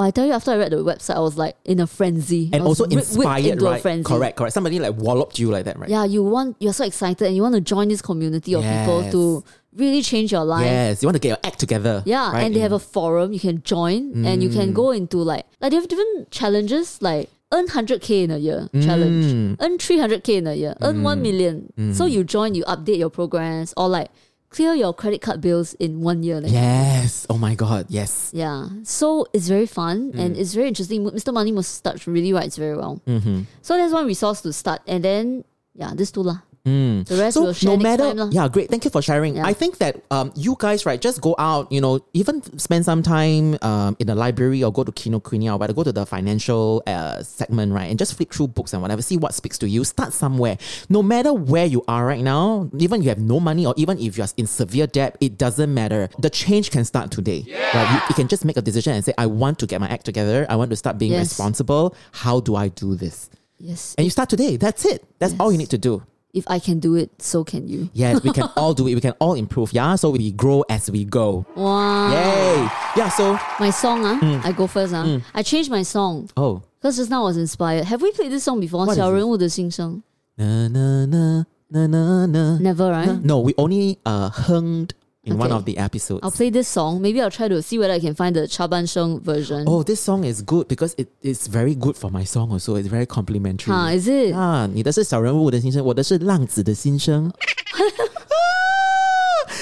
[0.00, 0.04] Mm.
[0.04, 2.50] Oh, I tell you, after I read the website, I was like in a frenzy.
[2.52, 3.82] And also inspired, right?
[4.04, 4.52] Correct, correct.
[4.54, 5.90] Somebody like walloped you like that, right?
[5.90, 9.10] Yeah, you want you're so excited and you want to join this community of people
[9.10, 9.44] to
[9.76, 10.64] really change your life.
[10.64, 12.02] Yes, you want to get your act together.
[12.06, 12.42] Yeah, right?
[12.44, 15.70] and they have a forum you can join and you can go into like like
[15.70, 18.84] they have different challenges like earn 100k in a year Mm.
[18.84, 21.72] challenge, earn 300k in a year, earn 1 million.
[21.94, 24.10] So you join, you update your progress or like
[24.50, 26.40] clear your credit card bills in one year.
[26.40, 27.26] Like Yes.
[27.30, 27.86] Oh my God.
[27.88, 28.30] Yes.
[28.34, 28.68] Yeah.
[28.82, 30.40] So it's very fun and Mm.
[30.40, 31.04] it's very interesting.
[31.06, 31.32] Mr.
[31.32, 33.00] Money Mustache really writes very well.
[33.06, 33.42] Mm-hmm.
[33.62, 34.82] So that's one resource to start.
[34.86, 35.44] And then,
[35.74, 36.42] yeah, this two lah.
[36.66, 37.06] Mm.
[37.06, 38.68] The rest So we'll no matter, time yeah, great.
[38.68, 39.36] Thank you for sharing.
[39.36, 39.46] Yeah.
[39.46, 43.02] I think that um, you guys, right, just go out, you know, even spend some
[43.02, 46.82] time um, in the library or go to Kinokuniya or whatever, go to the financial
[46.86, 49.84] uh, segment, right, and just flip through books and whatever, see what speaks to you.
[49.84, 50.58] Start somewhere.
[50.90, 54.18] No matter where you are right now, even you have no money or even if
[54.18, 56.08] you're in severe debt, it doesn't matter.
[56.18, 57.44] The change can start today.
[57.74, 57.90] Right?
[57.94, 60.04] You, you can just make a decision and say, I want to get my act
[60.04, 60.46] together.
[60.50, 61.30] I want to start being Yes.
[61.30, 61.96] responsible.
[62.12, 63.30] How do I do this?
[63.58, 63.94] Yes.
[63.96, 64.56] And you start today.
[64.56, 65.04] That's it.
[65.18, 66.02] That's all you need to do
[66.33, 67.87] If I can do it, so can you.
[67.93, 68.95] Yes, we can all do it.
[68.95, 69.71] We can all improve.
[69.71, 69.95] Yeah.
[69.95, 71.45] So we grow as we go.
[71.55, 72.11] Wow.
[72.11, 72.67] Yay.
[72.97, 73.07] Yeah.
[73.07, 74.43] So, My song, ah, Mm.
[74.43, 74.93] I go first.
[74.93, 75.07] Ah.
[75.33, 76.61] I changed my song oh.
[76.81, 77.85] because just now I was inspired.
[77.85, 78.79] Have we played this song before?
[78.85, 79.15] What is 小 it?
[79.15, 80.03] 人物的心声.
[80.35, 82.57] Na, na, na, na, na, na.
[82.59, 83.23] Never, right?
[83.23, 84.93] No, we only uh, hummed
[85.23, 85.55] in one Okay.
[85.57, 86.19] of the episodes.
[86.23, 87.01] I'll play this song.
[87.01, 89.65] Maybe I'll try to see whether I can find the Chaban Sheng version.
[89.67, 92.75] Oh, this song is good because it is very good for my song also.
[92.75, 93.73] It's very complimentary.
[93.73, 94.33] Huh, is it?
[94.35, 97.27] 啊，你的是小人物的心声，我的是浪子的心声。
[97.29, 97.33] 啊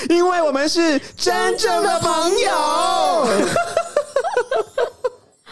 [0.10, 2.10] 因为我们是真正的朋
[2.42, 2.52] 友。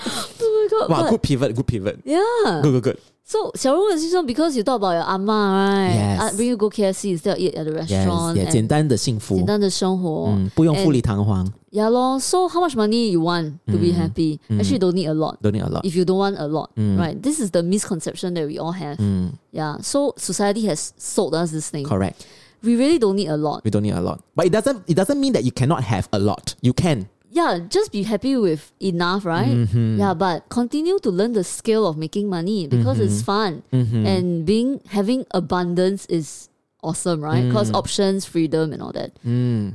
[0.03, 0.89] Oh my god.
[0.89, 1.99] Wow, but- good pivot, good pivot.
[2.05, 2.61] yeah.
[2.61, 2.97] Good, good, good.
[3.25, 5.95] So 小人物的心声 because you talk about your 阿嬷 right?
[5.95, 6.19] Yes.
[6.19, 8.35] Uh, bring you go KFC instead of eat at the Yes, restaurant.
[8.35, 9.45] yeah, and 简单的幸福简。
[9.45, 10.25] 单的生活。
[10.31, 12.19] 嗯，不用富丽堂皇 Yeah, lor.
[12.19, 14.39] So how much money you want to be happy?
[14.49, 15.37] Actually, don't need a lot.
[15.41, 15.83] ，don't need a lot。
[15.85, 17.15] If you don't want a lot, right?
[17.21, 18.97] This is the misconception that we all have.
[18.99, 19.77] 嗯 Yeah.
[19.81, 21.85] So society has sold us this thing.
[21.87, 22.25] ，correct.
[22.61, 23.61] We really don't need a lot.
[23.63, 24.83] We don't need a lot, but it doesn't.
[24.87, 26.55] It doesn't mean that you cannot have a lot.
[26.61, 27.07] You can.
[27.36, 29.52] Yeah, just be happy with enough, right?
[29.52, 30.00] Mm-hmm.
[30.00, 33.60] Yeah, but continue to learn the skill of making money because it's fun.
[33.76, 34.06] Mm-hmm.
[34.08, 36.48] And being having abundance is
[36.80, 37.44] awesome, right?
[37.44, 37.76] Because Mm.
[37.76, 39.12] options, freedom and all that.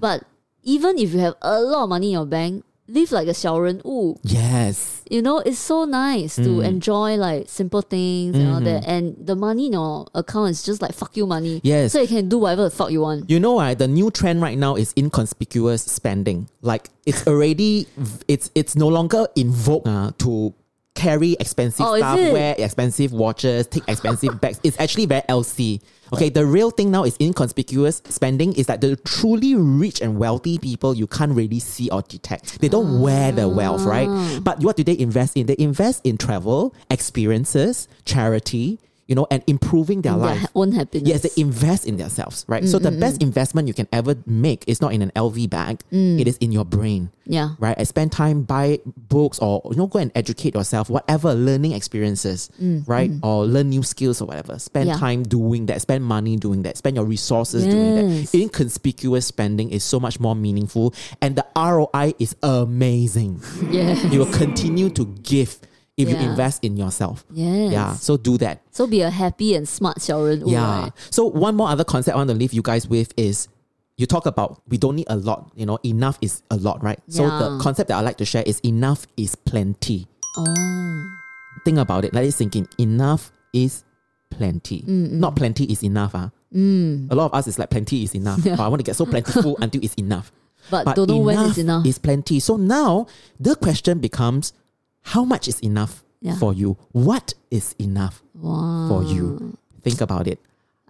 [0.02, 0.26] But
[0.66, 4.17] even if you have a lot of money in your bank, live like a 小人物
[4.23, 4.77] Yes.
[5.11, 6.45] you know, it's so nice Mm.
[6.45, 8.65] to enjoy like simple things and all Mm-hmm.
[8.65, 8.85] that.
[8.87, 11.61] And the money in your account is just like fuck you money.
[11.65, 11.93] Yes.
[11.93, 13.29] So you can do whatever the fuck you want.
[13.29, 13.77] You know, right?
[13.77, 16.49] The new trend right now is inconspicuous spending.
[16.63, 17.87] Like it's already,
[18.29, 20.55] it's it's no longer in vogue uh, to
[20.96, 24.60] carry expensive Oh, stuff, wear expensive watches, take expensive bags.
[24.64, 25.82] It's actually very LC.
[26.14, 28.54] Okay, the real thing now is inconspicuous spending.
[28.54, 32.60] Is that the truly rich and wealthy people you can't really see or detect.
[32.60, 34.10] They don't wear the wealth, right?
[34.10, 34.40] Ah.
[34.44, 35.46] But what do they invest in?
[35.46, 38.80] They invest in travel, experiences, charity.
[39.12, 40.46] You know, and improving their Their life.
[40.56, 41.10] own happiness.
[41.10, 42.64] Yes, they invest in themselves, right?
[42.64, 43.24] so mm, the mm, best mm.
[43.28, 46.64] investment you can ever make is not in an LV bag; it is in your
[46.64, 47.56] brain, yeah.
[47.60, 47.76] right?
[47.78, 48.80] I spend time buy
[49.12, 52.50] books or you know go and educate yourself, whatever learning experiences,
[52.88, 53.12] right?
[53.22, 54.58] Or learn new skills or whatever.
[54.60, 54.96] Spend Yeah.
[54.96, 55.82] time doing that.
[55.82, 56.78] Spend money doing that.
[56.78, 58.34] Spend your resources doing that.
[58.34, 63.42] Inconspicuous spending is so much more meaningful, and the ROI is amazing.
[63.72, 63.92] Yeah.
[64.08, 65.60] you will continue to give
[65.97, 66.31] if you Yeah.
[66.31, 67.25] invest in yourself.
[67.33, 67.73] Yes.
[67.73, 68.61] Yeah, so do that.
[68.71, 70.83] So be a happy and smart 小人物 Yeah.
[70.85, 70.93] right?
[71.11, 73.49] So one more other concept I want to leave you guys with is
[73.97, 76.99] you talk about we don't need a lot, you know, enough is a lot, right?
[77.09, 77.59] So the Yeah.
[77.63, 80.07] concept that I like to share is enough is plenty.
[80.37, 80.45] Oh.
[81.65, 82.13] Think about it.
[82.13, 82.69] Let it sink in.
[82.79, 83.83] Enough is
[84.31, 84.83] plenty.
[84.83, 86.13] Mm, Not plenty is enough.
[86.15, 86.31] Ah.
[86.55, 88.41] A lot of us is like plenty is enough.
[88.47, 90.31] Oh, I want to get so plentiful until it's enough.
[90.71, 91.87] But, don't know when it's enough.
[91.87, 92.41] Is plenty.
[92.41, 93.07] So now
[93.41, 94.53] the question becomes
[95.04, 96.38] how much is enough Yeah.
[96.38, 96.78] for you?
[96.92, 98.88] What is enough wow.
[98.90, 99.58] for you?
[99.84, 100.40] Think about it.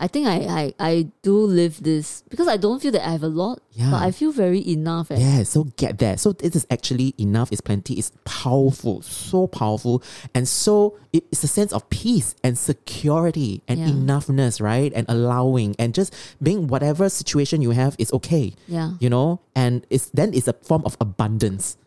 [0.01, 3.22] I think I, I, I do live this because I don't feel that I have
[3.22, 3.91] a lot, Yeah.
[3.91, 5.12] but I feel very enough.
[5.12, 5.18] eh.
[5.20, 6.18] Yeah, so get there.
[6.18, 7.93] So this is actually enough is plenty.
[7.93, 10.01] It's powerful, so powerful,
[10.34, 13.89] and so it- it's a sense of peace and security and Yeah.
[13.93, 14.91] enoughness, right?
[14.95, 18.53] And allowing and just being whatever situation you have is okay.
[18.68, 18.93] Yeah.
[18.99, 21.78] you know, and it's then it's a form of abundance.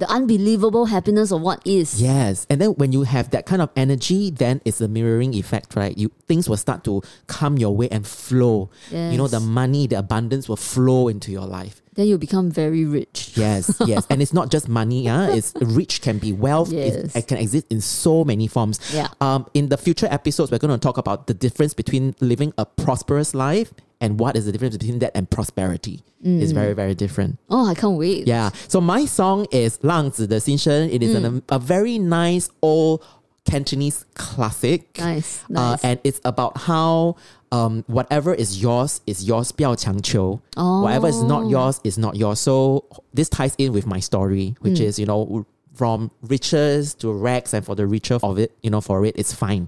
[0.00, 2.00] The unbelievable happiness of what is.
[2.00, 5.76] Yes, and then when you have that kind of energy, then it's a mirroring effect,
[5.76, 5.96] right?
[5.96, 8.70] You things will start to come your way and flow.
[8.90, 11.82] You know, the money, the abundance will flow into your life.
[11.94, 13.32] Then you become very rich.
[13.34, 14.06] Yes, yes.
[14.08, 15.28] And it's not just money, yeah.
[15.28, 16.72] It's rich can be wealth.
[16.72, 17.14] Yes.
[17.14, 18.80] It can exist in so many forms.
[18.94, 19.08] Yeah.
[19.20, 22.64] Um, in the future episodes, we're going to talk about the difference between living a
[22.64, 26.01] prosperous life and what is the difference between that and prosperity.
[26.27, 27.37] It's very, very different.
[27.51, 28.27] Oh, I can't wait.
[28.27, 28.49] Yeah.
[28.67, 30.89] So my song is 浪子的心声.
[30.89, 33.01] It is an, a very nice old
[33.45, 34.97] Cantonese classic.
[34.97, 35.83] Nice, Uh, nice.
[35.83, 37.15] and it's about how
[37.51, 40.39] um, whatever is yours is yours, 不要强求.
[40.55, 42.39] Whatever is not yours is not yours.
[42.39, 44.85] So this ties in with my story, which Hmm.
[44.87, 48.81] is, you know, from riches to rags and for the richer of it, you know,
[48.81, 49.67] for it, it's fine.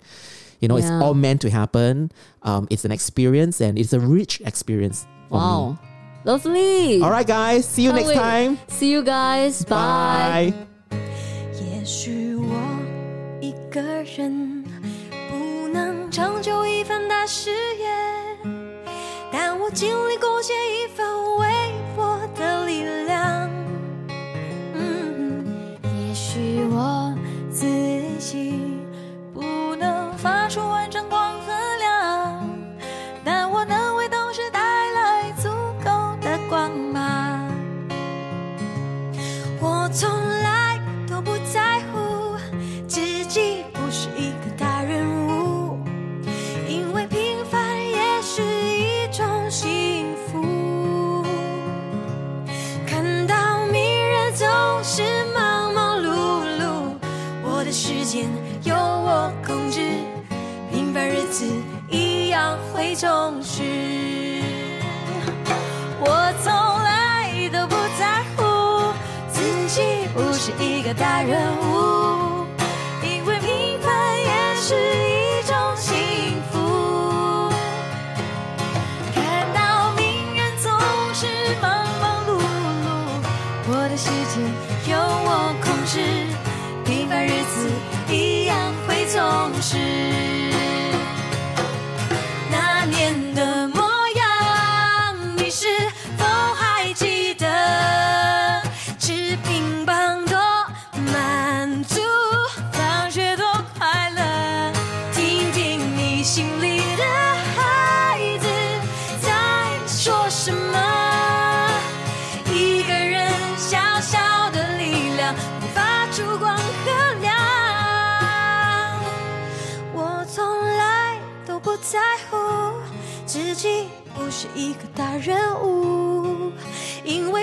[0.61, 1.01] You know, it's Yeah.
[1.01, 2.09] all meant to happen.
[2.41, 5.05] Um, it's an experience and it's a rich experience.
[5.29, 5.43] For me.
[5.43, 5.77] Wow.
[6.25, 7.01] Lovely.
[7.01, 7.65] All right, guys.
[7.65, 8.17] See you Can't next wait.
[8.17, 8.57] time.
[8.67, 9.63] See you guys.
[9.63, 10.51] Bye.
[10.51, 10.53] Bye.
[11.61, 12.59] 也许我
[13.39, 14.63] 一个人
[15.29, 17.87] 不能成就一番大事业，
[19.31, 21.05] 但我尽力贡献一份
[21.37, 21.47] 微
[21.95, 23.49] 薄的力量。
[24.73, 25.45] 嗯，
[25.83, 27.15] 也许我
[27.49, 27.65] 自
[28.19, 28.70] 己不能
[30.22, 31.31] 发出完整光
[63.02, 63.64] 重视。
[65.98, 66.52] 我从
[66.84, 68.94] 来都不在乎
[69.28, 72.31] 自己不是一个大人物，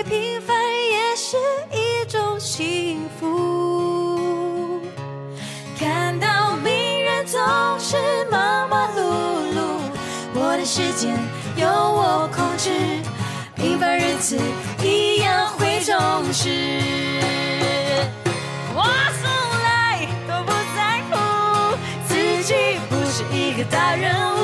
[0.02, 1.36] 平凡也是
[1.72, 4.80] 一种幸福。
[5.78, 6.72] 看到别
[7.02, 7.38] 人总
[7.78, 7.96] 是
[8.30, 9.00] 忙忙碌
[9.54, 9.60] 碌，
[10.34, 11.14] 我的时间
[11.56, 12.70] 由我控制。
[13.56, 14.38] 平凡日子
[14.82, 15.94] 一样会充
[16.32, 16.48] 实，
[18.74, 18.82] 我
[19.20, 19.28] 从
[19.62, 21.12] 来都不在乎
[22.08, 22.54] 自己
[22.88, 24.39] 不是一个大人物。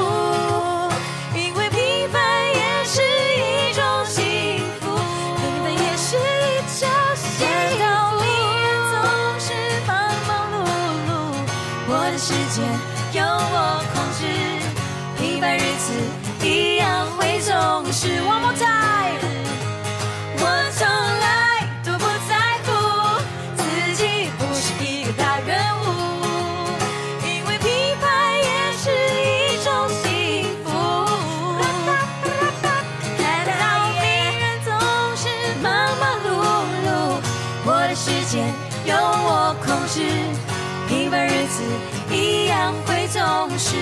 [43.26, 43.76] 勇士。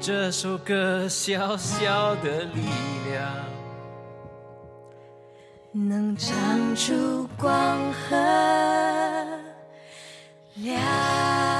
[0.00, 2.62] 这首歌小小的力
[3.10, 3.32] 量，
[5.72, 6.34] 能唱
[6.76, 8.16] 出光和
[10.56, 11.55] 亮。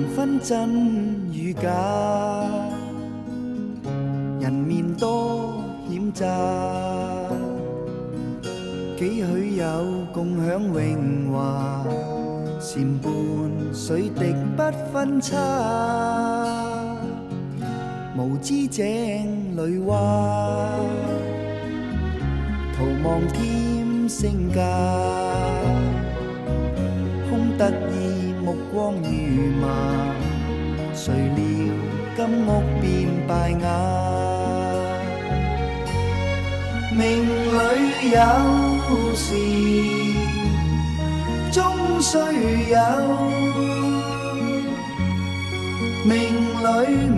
[0.00, 1.68] 難分真与假，
[4.40, 6.26] 人面多险诈，
[8.96, 9.66] 几许有
[10.10, 11.84] 共享榮華，
[12.58, 13.12] 禪伴
[13.74, 15.36] 水滴不分差，
[18.16, 20.70] 无知井里蛙，
[22.74, 24.60] 徒望添聲價。
[27.28, 28.09] 空得意
[28.72, 29.06] 光如
[29.60, 29.66] 麻，
[30.94, 31.40] 誰料
[32.16, 32.48] 金屋
[32.80, 32.86] 變
[33.26, 33.30] 敗
[33.62, 33.66] 瓦。
[36.92, 37.58] 命裏
[38.10, 38.16] 有
[39.14, 39.24] 時
[41.50, 41.58] 終
[42.00, 42.10] 須
[42.68, 42.76] 有，
[46.04, 46.14] 命
[46.60, 46.64] 裏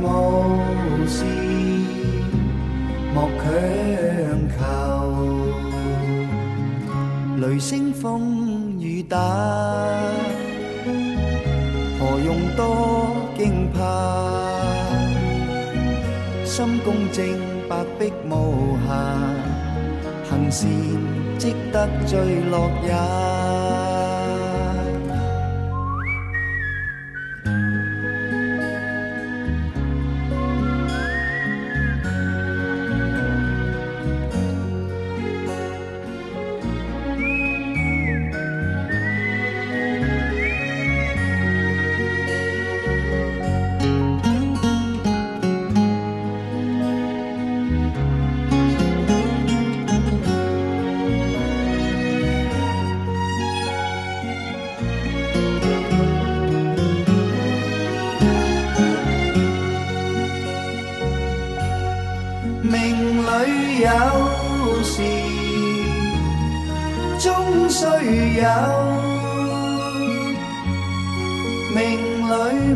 [0.01, 0.05] 無
[1.07, 1.17] 時
[3.15, 3.45] 莫強
[4.57, 4.59] 求。
[7.39, 8.01] 雷聲風
[8.81, 9.19] 雨打，
[12.25, 13.81] 用多惊怕？
[16.45, 17.25] 心公正，
[17.69, 18.91] 白璧无瑕，
[20.29, 20.69] 行善
[21.39, 22.19] 积得最
[22.51, 23.72] 乐也。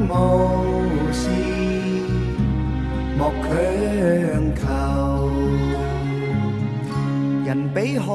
[0.08, 0.12] 無
[1.12, 1.28] 事
[3.18, 3.48] 莫強
[4.54, 4.62] 求。
[7.44, 8.06] 人比海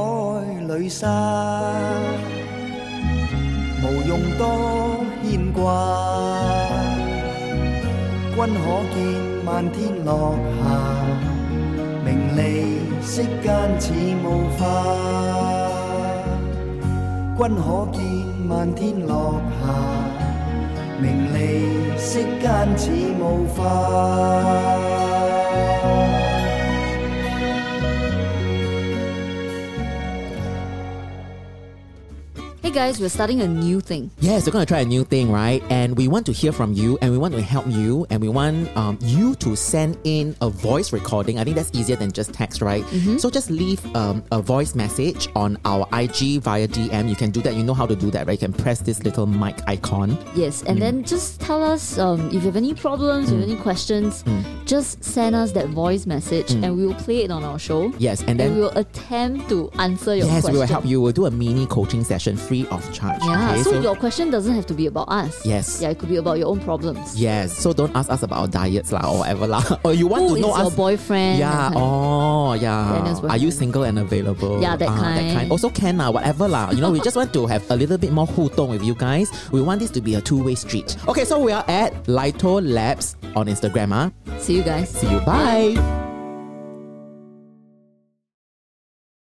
[0.67, 1.07] 裏沙，
[3.81, 4.41] 無用多
[5.23, 5.59] 牽掛。
[8.33, 8.63] 君可
[8.93, 8.97] 見
[9.45, 10.09] 漫天落
[10.63, 10.63] 霞。
[12.03, 12.39] 名利
[13.01, 13.13] 息
[13.43, 14.25] 間似霧
[14.57, 14.59] 化，
[17.37, 17.99] 君可見
[18.47, 19.63] 漫天落霞，
[21.01, 24.71] 名利息间似雾化。
[32.71, 34.09] Hey guys, we're starting a new thing.
[34.21, 35.61] Yes, we're going to try a new thing, right?
[35.69, 38.29] And we want to hear from you and we want to help you and we
[38.29, 41.37] want um, you to send in a voice recording.
[41.37, 42.85] I think that's easier than just text, right?
[43.17, 47.09] So just leave um, a voice message on our IG via DM.
[47.09, 47.55] You can do that.
[47.55, 48.41] You know how to do that, right?
[48.41, 50.17] You can press this little mic icon.
[50.33, 53.49] Yes, and then just tell us um, if you have any problems, if you have
[53.49, 54.23] any questions,
[54.63, 57.91] just send us that voice message and we will play it on our show.
[57.97, 60.45] Yes, and And then we will attempt to answer your questions.
[60.45, 61.01] yes, we will help you.
[61.01, 63.19] We'll do a mini coaching session free of charge.
[63.23, 63.63] Yeah, okay?
[63.63, 65.45] so, your question doesn't have to be about us.
[65.45, 65.81] Yes.
[65.81, 67.19] Yeah, it could be about your own problems.
[67.19, 69.63] Yes, so don't ask us about our diets lah or whatever lah.
[69.85, 71.39] Or you want Who to is know your boyfriend?
[71.39, 71.49] Yeah.
[71.51, 71.83] That kind.
[71.83, 73.15] Oh, yeah.
[73.29, 74.61] Are you single and available?
[74.61, 75.51] Yeah, that Ah, kind.
[75.51, 76.71] Also can lah, whatever lah.
[76.71, 79.31] You know, we just want to have a little bit more hutong with you guys.
[79.51, 80.97] We want this to be a two-way street.
[81.07, 83.91] Okay, so we are at Lito Labs on Instagram.
[83.95, 84.89] Ah, See you guys.
[84.89, 85.19] see you.
[85.21, 86.10] Bye.